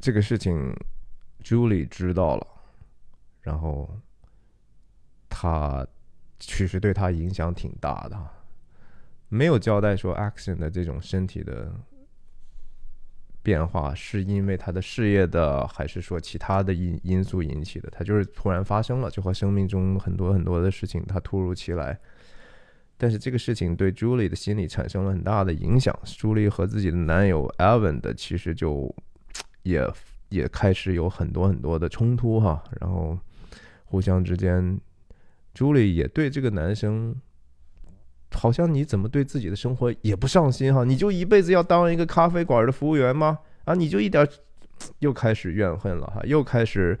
[0.00, 0.72] 这个事情
[1.42, 2.46] ，Julie 知道了，
[3.40, 3.98] 然后
[5.28, 5.84] 他
[6.38, 8.16] 其实对他影响挺大的，
[9.28, 11.72] 没有交代说 Action 的这种身体的
[13.42, 17.90] 变化是因为他的事业的，还是说其他的因因素引起的？
[17.90, 21.98] 他就是突然发生了，就和生命中很多很多的事情，他突如其来。
[22.96, 25.92] 但是这个事情对 Julie 的心理产生了很大的影响。
[26.04, 28.94] Julie 和自己的男友 Evan 的其实就。
[29.68, 29.86] 也
[30.30, 33.18] 也开始有很多很多的冲突哈，然后
[33.84, 34.80] 互相之间，
[35.52, 37.14] 朱莉也对这个男生，
[38.32, 40.84] 好像你怎么对自己的生活也不上心哈？
[40.84, 43.38] 你就一辈子要当一个咖啡馆的服务员吗？
[43.64, 44.26] 啊，你就一点
[45.00, 46.98] 又开始怨恨了哈，又开始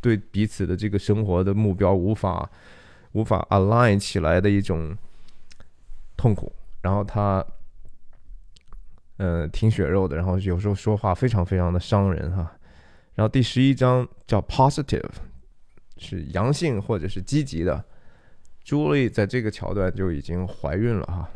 [0.00, 2.50] 对彼此的这个生活的目标无法
[3.12, 4.94] 无法 align 起来的一种
[6.16, 6.52] 痛苦，
[6.82, 7.42] 然后他。
[9.18, 12.50] 嗯，挺血肉的，然后有时候说话非常非常的伤人哈。
[13.14, 15.10] 然后第十一章叫 positive，
[15.98, 17.84] 是阳性或者是积极的。
[18.64, 21.28] 朱莉在这个桥段就已经怀孕了哈，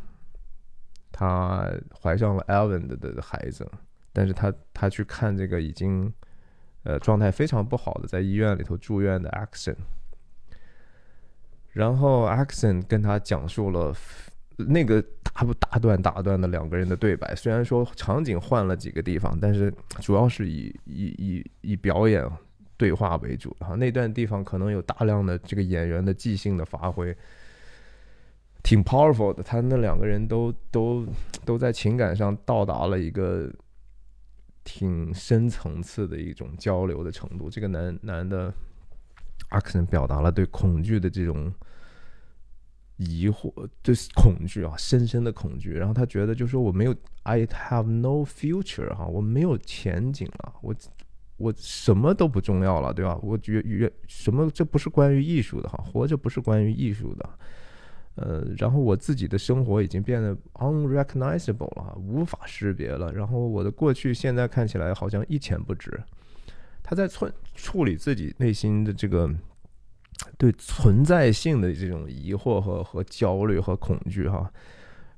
[1.12, 1.70] 她
[2.00, 3.70] 怀上了 Alvin 的的孩子，
[4.12, 6.12] 但是她她去看这个已经
[6.82, 9.76] 呃状态非常不好的在医院里头住院的 Action，
[11.72, 13.94] 然后 Action 跟她讲述了。
[14.56, 22.26] 那个大不大段大段的两个人的对白，虽然说场景换了几个地方，但是主要是以以以以表演
[22.78, 23.74] 对话为主哈。
[23.74, 27.14] 那段地方可能有大量的这个演员的即兴的发挥，
[28.62, 29.42] 挺 powerful 的。
[29.42, 31.06] 他那两个人都都
[31.44, 33.52] 都在情感上到达了一个
[34.64, 37.50] 挺深层次的一种交流的程度。
[37.50, 38.50] 这个男男的
[39.50, 41.52] 阿克森表达了对恐惧的这种。
[42.96, 45.72] 疑惑，就是恐惧啊，深深的恐惧。
[45.72, 46.94] 然后他觉得，就说我没有
[47.24, 50.74] ，I have no future 哈，我没有前景了，我
[51.36, 53.18] 我什么都不重要了，对吧？
[53.22, 57.28] 我觉觉什么，这不是关于艺术的哈，活着不是关于艺术的。
[58.14, 63.12] 呃，然后我自己的生活已经变得 unrecognizable 了哈，无法识别了。
[63.12, 66.02] 然后我的过去现在看起来好像一钱不值。
[66.82, 69.30] 他在处处理自己内心的这个。
[70.38, 74.50] 对存在性的这种疑惑和和焦虑和恐惧哈，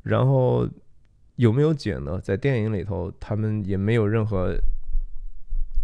[0.02, 0.68] 然后
[1.36, 2.20] 有没有解呢？
[2.20, 4.56] 在电影里头，他们也没有任何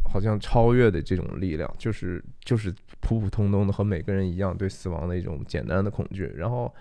[0.04, 6.24] 好像超越的这种力量，就是就是普普通通的和每个人一样对死亡的一种简单的恐惧。
[6.36, 6.72] 然后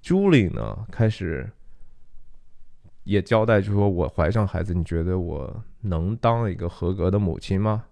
[0.00, 1.48] 朱莉呢，开始
[3.04, 7.84] 也交代，就说我怀上孩子，你觉得我能当一个合格的母亲吗？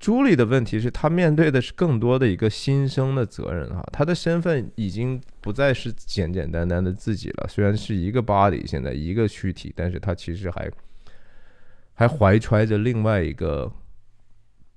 [0.00, 7.46] 朱莉的问题是，她面对的是更多的一个新生的责任哈，她的身份已经不再是简简单单的自己了。
[7.48, 10.70] 虽然是一个 body，现在一个躯体，但是她其实还
[11.94, 13.72] 还怀揣着另外一个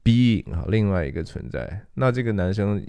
[0.01, 1.81] being 啊，另外一个存在。
[1.95, 2.81] 那这个男生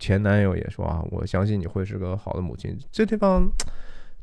[0.00, 2.76] 前男友也说啊，我相信你会是个好的母亲。
[2.90, 3.48] 这地方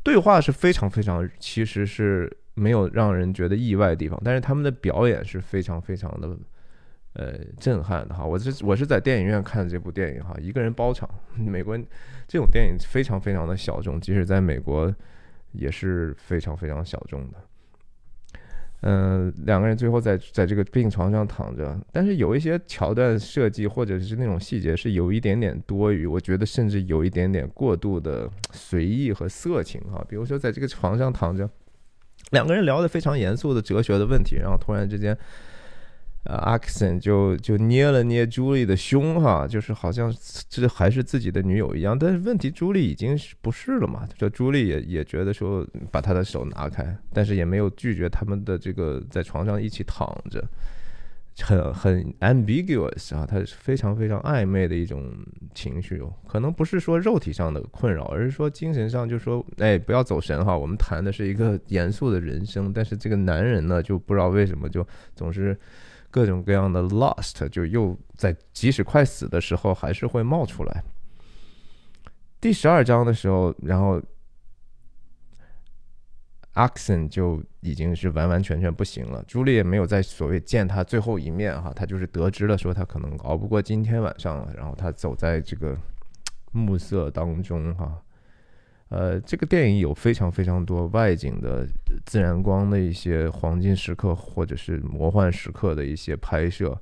[0.04, 6.38] 对话是非常非常，其实是没有让人觉得意外的地方，但是他们的表演是非常非常的。
[7.14, 8.24] 呃，震撼的哈！
[8.24, 11.10] 我是我是在电影院看的这部电影哈，一个人包场。
[11.36, 11.76] 美国
[12.28, 14.94] 这种电影非常非常的小众，即使在美国，
[15.52, 17.38] 也是非常非常小众的。
[18.82, 30.06] 嗯，两个人最后在在这个病床上躺着，但是有一些桥段设计或者是那种细节是有一点点多余，我觉得甚至有一点点过度的随意和色情哈。
[30.08, 31.50] 比如说在这个床上躺着，
[32.30, 35.18] 两个人聊的非常严肃的哲学的问题，然后突然之间。
[36.26, 40.14] 呃，阿克森就就捏了捏朱莉的胸，哈，就是好像
[40.50, 41.98] 这还是自己的女友一样。
[41.98, 44.06] 但是问题，朱莉已经不是了嘛？
[44.18, 50.46] 这朱莉也也觉得说，把他的手拿开，但是也没有拒绝他们的这个在床上一起躺着，
[51.42, 55.10] 很很 ambiguous 啊，他是非常非常暧昧的一种
[55.56, 56.14] 情绪哦。
[56.28, 62.74] 可能不是说肉体上的困扰，而是说精神上，就说，哎，不要走神哈，我们谈的是一个严肃的人生。
[62.74, 65.58] 但是这个男人呢，就不知道为什么就总是。
[66.12, 70.84] 各种各样的 lust 就又在即使快死的时候还是会冒出来。
[72.42, 74.02] 第十二章的时候，然后
[76.54, 79.24] Axon 就已经是完完全全不行了。
[79.28, 85.78] 朱莉也没有在所谓见他最后一面哈，他就是得知了说他可能熬不过今天晚上了，然后他走在这个
[86.52, 88.02] 暮色当中哈。
[88.90, 91.68] 呃，这个电影有非常非常多外景的
[92.06, 96.76] 自然光的一些黄金时刻，或者是魔幻时刻的一些拍摄。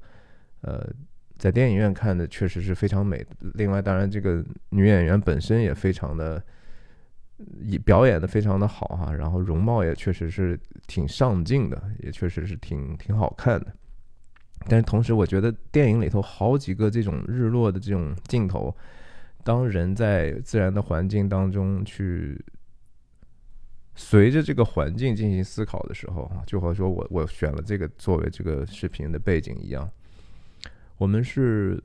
[0.62, 0.90] 呃，
[1.38, 3.26] 在电影院看的确实是非常美。
[3.56, 6.42] 另外，当然这个女演员本身也非常的，
[7.84, 13.68] 表演的非常的好哈，然后容貌也确实是挺上镜的，也确实是挺挺好看的。
[14.70, 18.74] 但是同时，我觉得电影里头好几个这种日落的这种镜头。
[19.48, 22.38] 当人在自然的环境当中去
[23.96, 29.90] 随着这个环境进行思考的时候，就和说我我选了这个作为这个视频的背景一样，
[30.98, 31.82] 我们是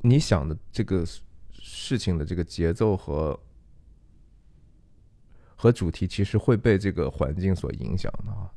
[0.00, 1.04] 你想的这个
[1.52, 3.38] 事情的这个节奏和
[5.54, 8.50] 和主题，其实会被这个环境所影响的啊。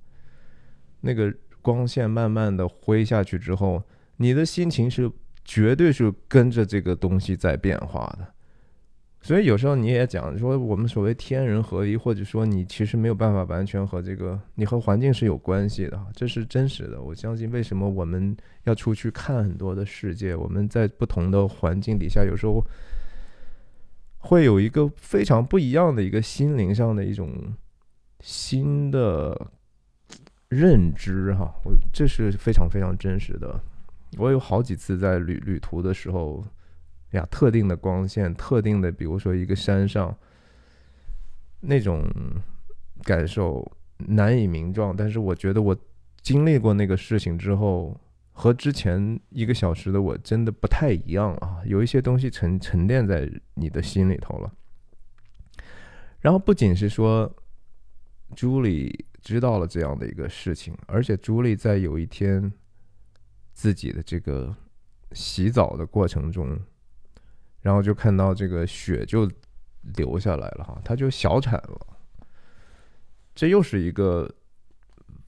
[1.01, 1.31] 那个
[1.61, 3.83] 光线慢慢的挥下去之后，
[4.17, 5.11] 你的心情是。
[5.45, 8.27] 绝对是跟着这个东西在变化的，
[9.21, 16.99] 所以有时候你也讲说，我们所谓天人合一，或者说你其实没有办法完全和这个你和环境是有关系的，这是真实的。
[16.99, 22.65] 我相信为什么我们要出去看很多的世界，我们在不同的环境底下，有时候
[24.17, 27.53] 会有一个非常不一样的一个心灵上的一种
[28.21, 29.51] 新的
[30.49, 33.61] 认知，哈，我这是非常非常真实的。
[34.18, 36.43] 我有好几次在旅旅途的时候，
[37.11, 40.16] 呀，特定的光线，特定的，比如说一个山上，
[41.59, 42.03] 那种
[43.03, 44.95] 感受难以名状。
[44.95, 45.76] 但是我觉得我
[46.22, 47.99] 经历过那个事情之后，
[48.32, 54.53] 和之前一个小时的我真的不太一样啊，有一些东西沉沉淀在你的心里头了。
[56.22, 57.32] 然后不仅是说
[58.36, 62.53] 朱莉知道了这样的一个事情，而且朱莉在有一天。
[63.56, 64.53] 自己的这个
[65.14, 66.60] 洗澡的过程中，
[67.62, 69.32] 然后就看到这个血就
[69.95, 71.88] 流下来了哈，他就小产了。
[73.34, 74.30] 这又是一个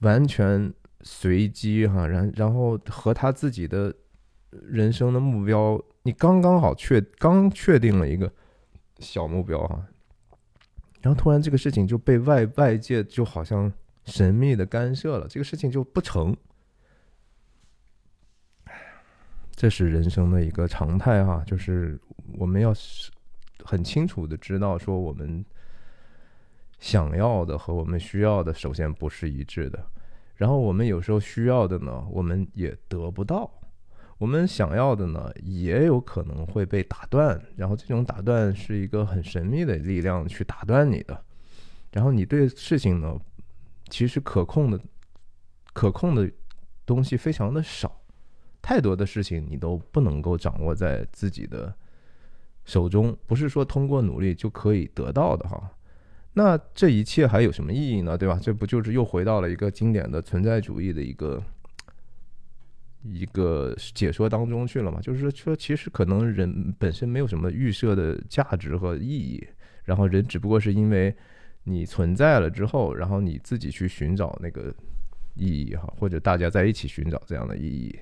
[0.00, 3.94] 完全随机哈，然然后和他自己的
[4.50, 8.30] 人生的目标，你刚刚好确刚确定了一个
[8.98, 9.86] 小目标哈，
[11.00, 13.72] 然后突然这个事情就被外外界就好像
[14.04, 16.36] 神秘的干涉了，这个事情就不成。
[19.58, 22.00] 这是人生的一个常态哈，就是
[22.34, 22.72] 我们要
[23.64, 25.44] 很清楚的知道，说我们
[26.78, 29.84] 想要的和我们需要的，首先不是一致的。
[30.36, 33.50] 然后我们有时候需要的呢，我们也得不到；
[34.18, 37.36] 我们想要的呢，也有可能会被打断。
[37.56, 41.20] 然后这种打断是一个很神秘的力量去打断你的。
[41.90, 43.18] 然后你对事情呢，
[43.88, 44.80] 其实可控的
[45.72, 46.30] 可控的
[46.86, 48.00] 东西非常的少。
[48.60, 51.74] 太多的事情你都不能够掌握在自己的
[52.64, 55.70] 手中，不是说通过努力就可以得到的哈。
[56.34, 58.16] 那这一切还有什么意义呢？
[58.16, 58.38] 对吧？
[58.40, 61.42] 这不就是又回到了一个经典的存在主义的一个
[63.02, 65.00] 一个解说当中去了嘛？
[65.00, 69.44] 就是说，其实可能人本身没有什么预设的价值和意义，
[69.84, 71.12] 然后人只不过是因为
[71.64, 74.72] 你存在了之后，然后你自己去寻找那个
[75.34, 77.98] 意义哈，或者大家在一起寻找这样的意义。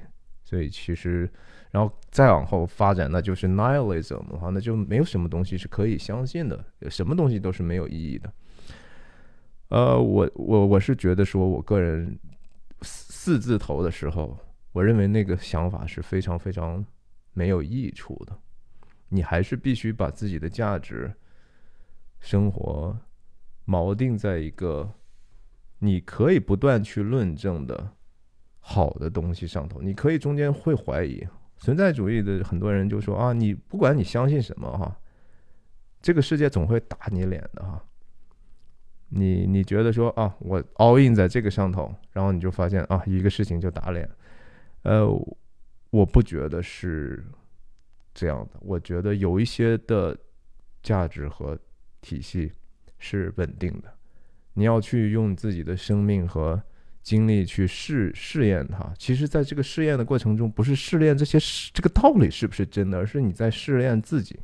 [0.46, 1.28] 所以其实，
[1.72, 8.32] 然后再往后发展，那就是 nihilism 的话，那就没有什么东西是可以相信的，什么东西都是没有意义的。
[9.70, 12.16] 呃，我我我是觉得说，我个人
[12.82, 14.38] 四字头的时候，
[14.70, 16.86] 我认为那个想法是非常非常
[17.32, 18.38] 没有益处的。
[19.08, 21.12] 你还是必须把自己的价值、
[22.20, 22.96] 生活、
[23.66, 24.88] 锚定在一个
[25.80, 27.95] 你可以不断去论证的
[28.68, 29.80] 好的东西上头。
[29.80, 31.24] 你可以中间会怀疑
[31.56, 34.98] 存在主义的很多人就说啊，你不管你相信什么哈，
[36.02, 37.80] 这个世界总会打你脸的哈。
[39.10, 44.10] 你你觉得说啊，我 all in 在这个上头，然后你就发现啊，一个事情就打脸。
[44.82, 45.06] 呃，
[45.90, 47.24] 我不觉得是
[48.12, 48.58] 这样的。
[48.62, 50.18] 我觉得有一些的
[50.82, 51.56] 价值和
[52.00, 52.50] 体系
[52.98, 53.94] 是稳定的。
[54.54, 56.60] 你要去用自己的生命和
[57.06, 58.92] 精力去试试验它。
[58.98, 61.38] 其实，在这个试验的过程中，不是试炼这些
[61.72, 64.40] 这个道理是不是真的，而是你在试验自己。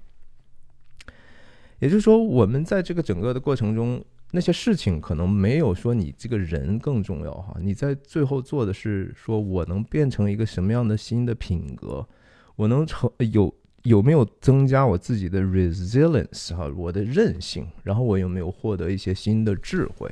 [1.81, 4.01] 也就是说，我们在这个整个的过程中。
[4.35, 12.09] 那些事情可能没有说你这个人更重要哈，你在最后做的是说我能变成一个什么样的新的品格，
[12.57, 20.11] 我能成有有没有增加我自己的 resilience 哈，我的韧性，然后我有没有获得一些新的智慧，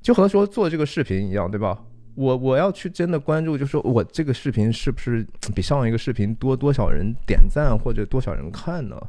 [0.00, 1.84] 就和说做这个视频一样，对吧？
[2.16, 9.00] 我我要去真的关注，就说我这个视频是不是比上一个视频多多少人点赞或者多少人看呢？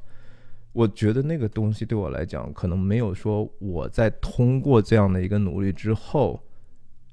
[0.73, 6.41] 我觉得那个东西对我来讲，可能没有说我在通过这样的一个努力之后，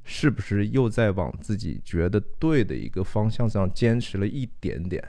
[0.04, 5.02] 是不是又在往自己觉得对的一个方向上坚持了一点点。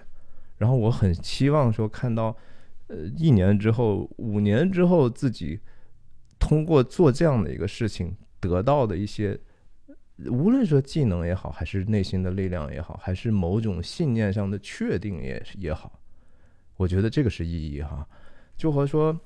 [0.57, 2.36] 然后我很期望说看到，
[2.88, 5.59] 呃，一年之后、五年之后，自己
[6.39, 9.39] 通过做这样的一个事情得到的一些，
[10.27, 15.99] 无论说技能也好，还是内心的力量也好，还是某种信念上的确定也也好，
[16.75, 18.07] 我觉得这个是意义哈。
[18.57, 19.13] 就和说，《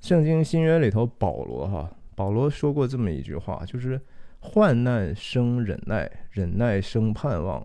[0.00, 4.00] 圣经新约》里头保罗哈，保罗说过这么一句话，就是
[4.40, 7.62] “患难生忍耐，忍耐生盼望；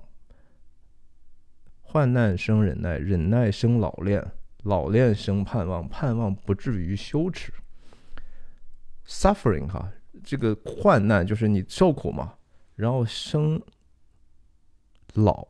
[1.81, 4.21] 患难生忍耐，忍耐生老练，
[4.63, 7.53] 老练生盼望，盼望不至于羞耻。
[9.05, 9.91] ”Suffering 哈，
[10.23, 12.33] 这个患难就是你受苦嘛，
[12.75, 13.61] 然后生
[15.13, 15.47] 老。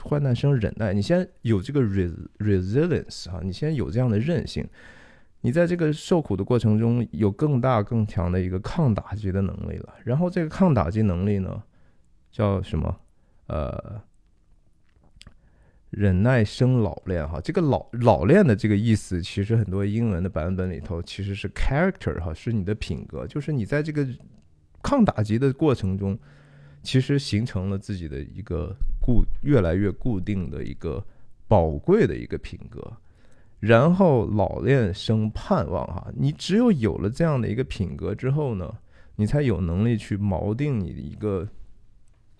[0.00, 4.66] 患难生忍耐，你先有这个 resilience 哈，你先有这样的韧性，
[5.42, 9.94] 你在这个受苦的过程中有更大更强的一个抗打击的能力了。
[10.04, 11.62] 然后这个抗打击能力呢，
[12.32, 12.96] 叫什么？
[13.46, 14.02] 呃，
[15.92, 17.40] 忍耐生老练哈。
[17.40, 24.04] 这个老老练的这个意思，其实很多英文的版本里头其实是 character 哈，是你的品格，就是你在这个
[24.82, 26.18] 抗打击的过程中。
[26.84, 31.00] 其实形成了自己的一个固越来越固定的一个
[31.46, 32.82] 宝贵的一个品格，
[33.60, 38.68] 然后老练生盼望哈，你只有有了这样的一个品格之后呢，
[39.14, 41.46] 你才有能力去锚定你的一个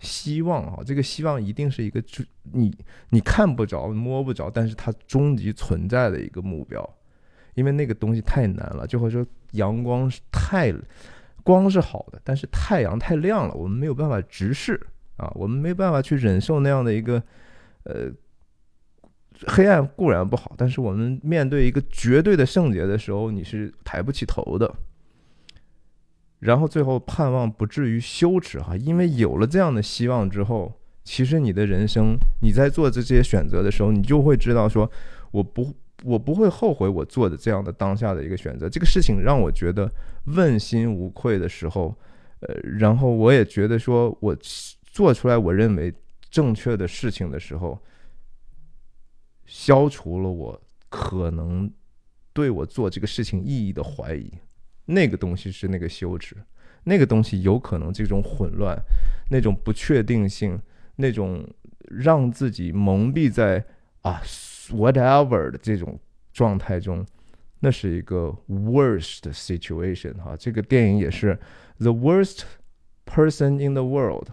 [0.03, 2.03] 希望啊，这个希望一定是一个
[2.51, 2.71] 你
[3.09, 6.87] 你看不着摸不着，但是它终极存在的一个目标，
[7.55, 10.71] 因为那个东西太难了，就会说阳光是太。
[11.45, 14.79] 光是好的，但是太阳太亮了，我们没有办法直视
[15.17, 17.21] 啊，我们没办法去忍受那样的一个，
[17.83, 18.09] 呃，
[19.47, 24.73] 黑暗固然不好，但是我们面对一个绝对的圣洁的时候，你是抬不起头的。
[26.43, 30.71] 然后最后盼望不至于羞耻哈，因为有了这样的希望之后，
[31.03, 34.89] 其实你的人生你在做这些选择的时候，你就会知道说，
[35.31, 35.73] 我不。
[36.03, 38.67] 我不会后悔我做的这样的当下的一个选择。
[38.67, 39.89] 这个事情让我觉得
[40.25, 41.95] 问心无愧的时候，
[42.41, 44.35] 呃，然后我也觉得说我
[44.81, 45.93] 做出来我认为
[46.29, 47.79] 正确的事情的时候，
[49.45, 51.71] 消除了我可能
[52.33, 54.29] 对我做这个事情意义的怀疑。
[54.85, 56.35] 那个东西是那个羞耻，
[56.83, 58.77] 那个东西有可能这种混乱、
[59.29, 60.59] 那种不确定性、
[60.95, 61.47] 那种
[61.89, 63.65] 让自己蒙蔽在
[64.01, 64.21] 啊。
[64.69, 65.99] Whatever 的这种
[66.31, 67.05] 状态中，
[67.59, 70.37] 那是一个 worst situation 哈。
[70.39, 71.37] 这个电影也是
[71.79, 72.43] the worst
[73.05, 74.29] person in the world，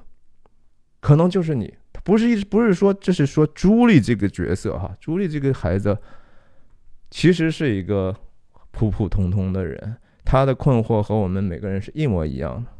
[1.00, 1.74] 可能就是你。
[2.04, 4.96] 不是一不是说这是说朱莉这个角色哈。
[5.00, 5.98] 朱莉这个孩子
[7.10, 8.16] 其实是一个
[8.70, 12.70] 普普通通的人，他的困惑和我们每个人是一模一样的，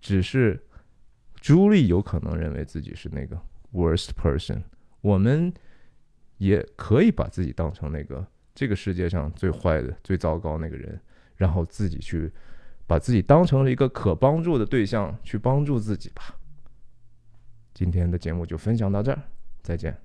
[0.00, 0.62] 只是
[1.34, 3.40] 朱莉有可能认为自己是那个
[3.72, 4.62] worst person，
[5.00, 5.52] 我们。
[6.38, 11.00] 也可以把自己当成那个这个世界上最坏的、最糟糕那个人，
[11.36, 12.28] 然后自己去
[12.84, 16.34] 把自己当成了一个可帮助的对象，去帮助自己吧。
[17.72, 19.22] 今天的节目就分享到这儿，
[19.62, 19.96] 再见。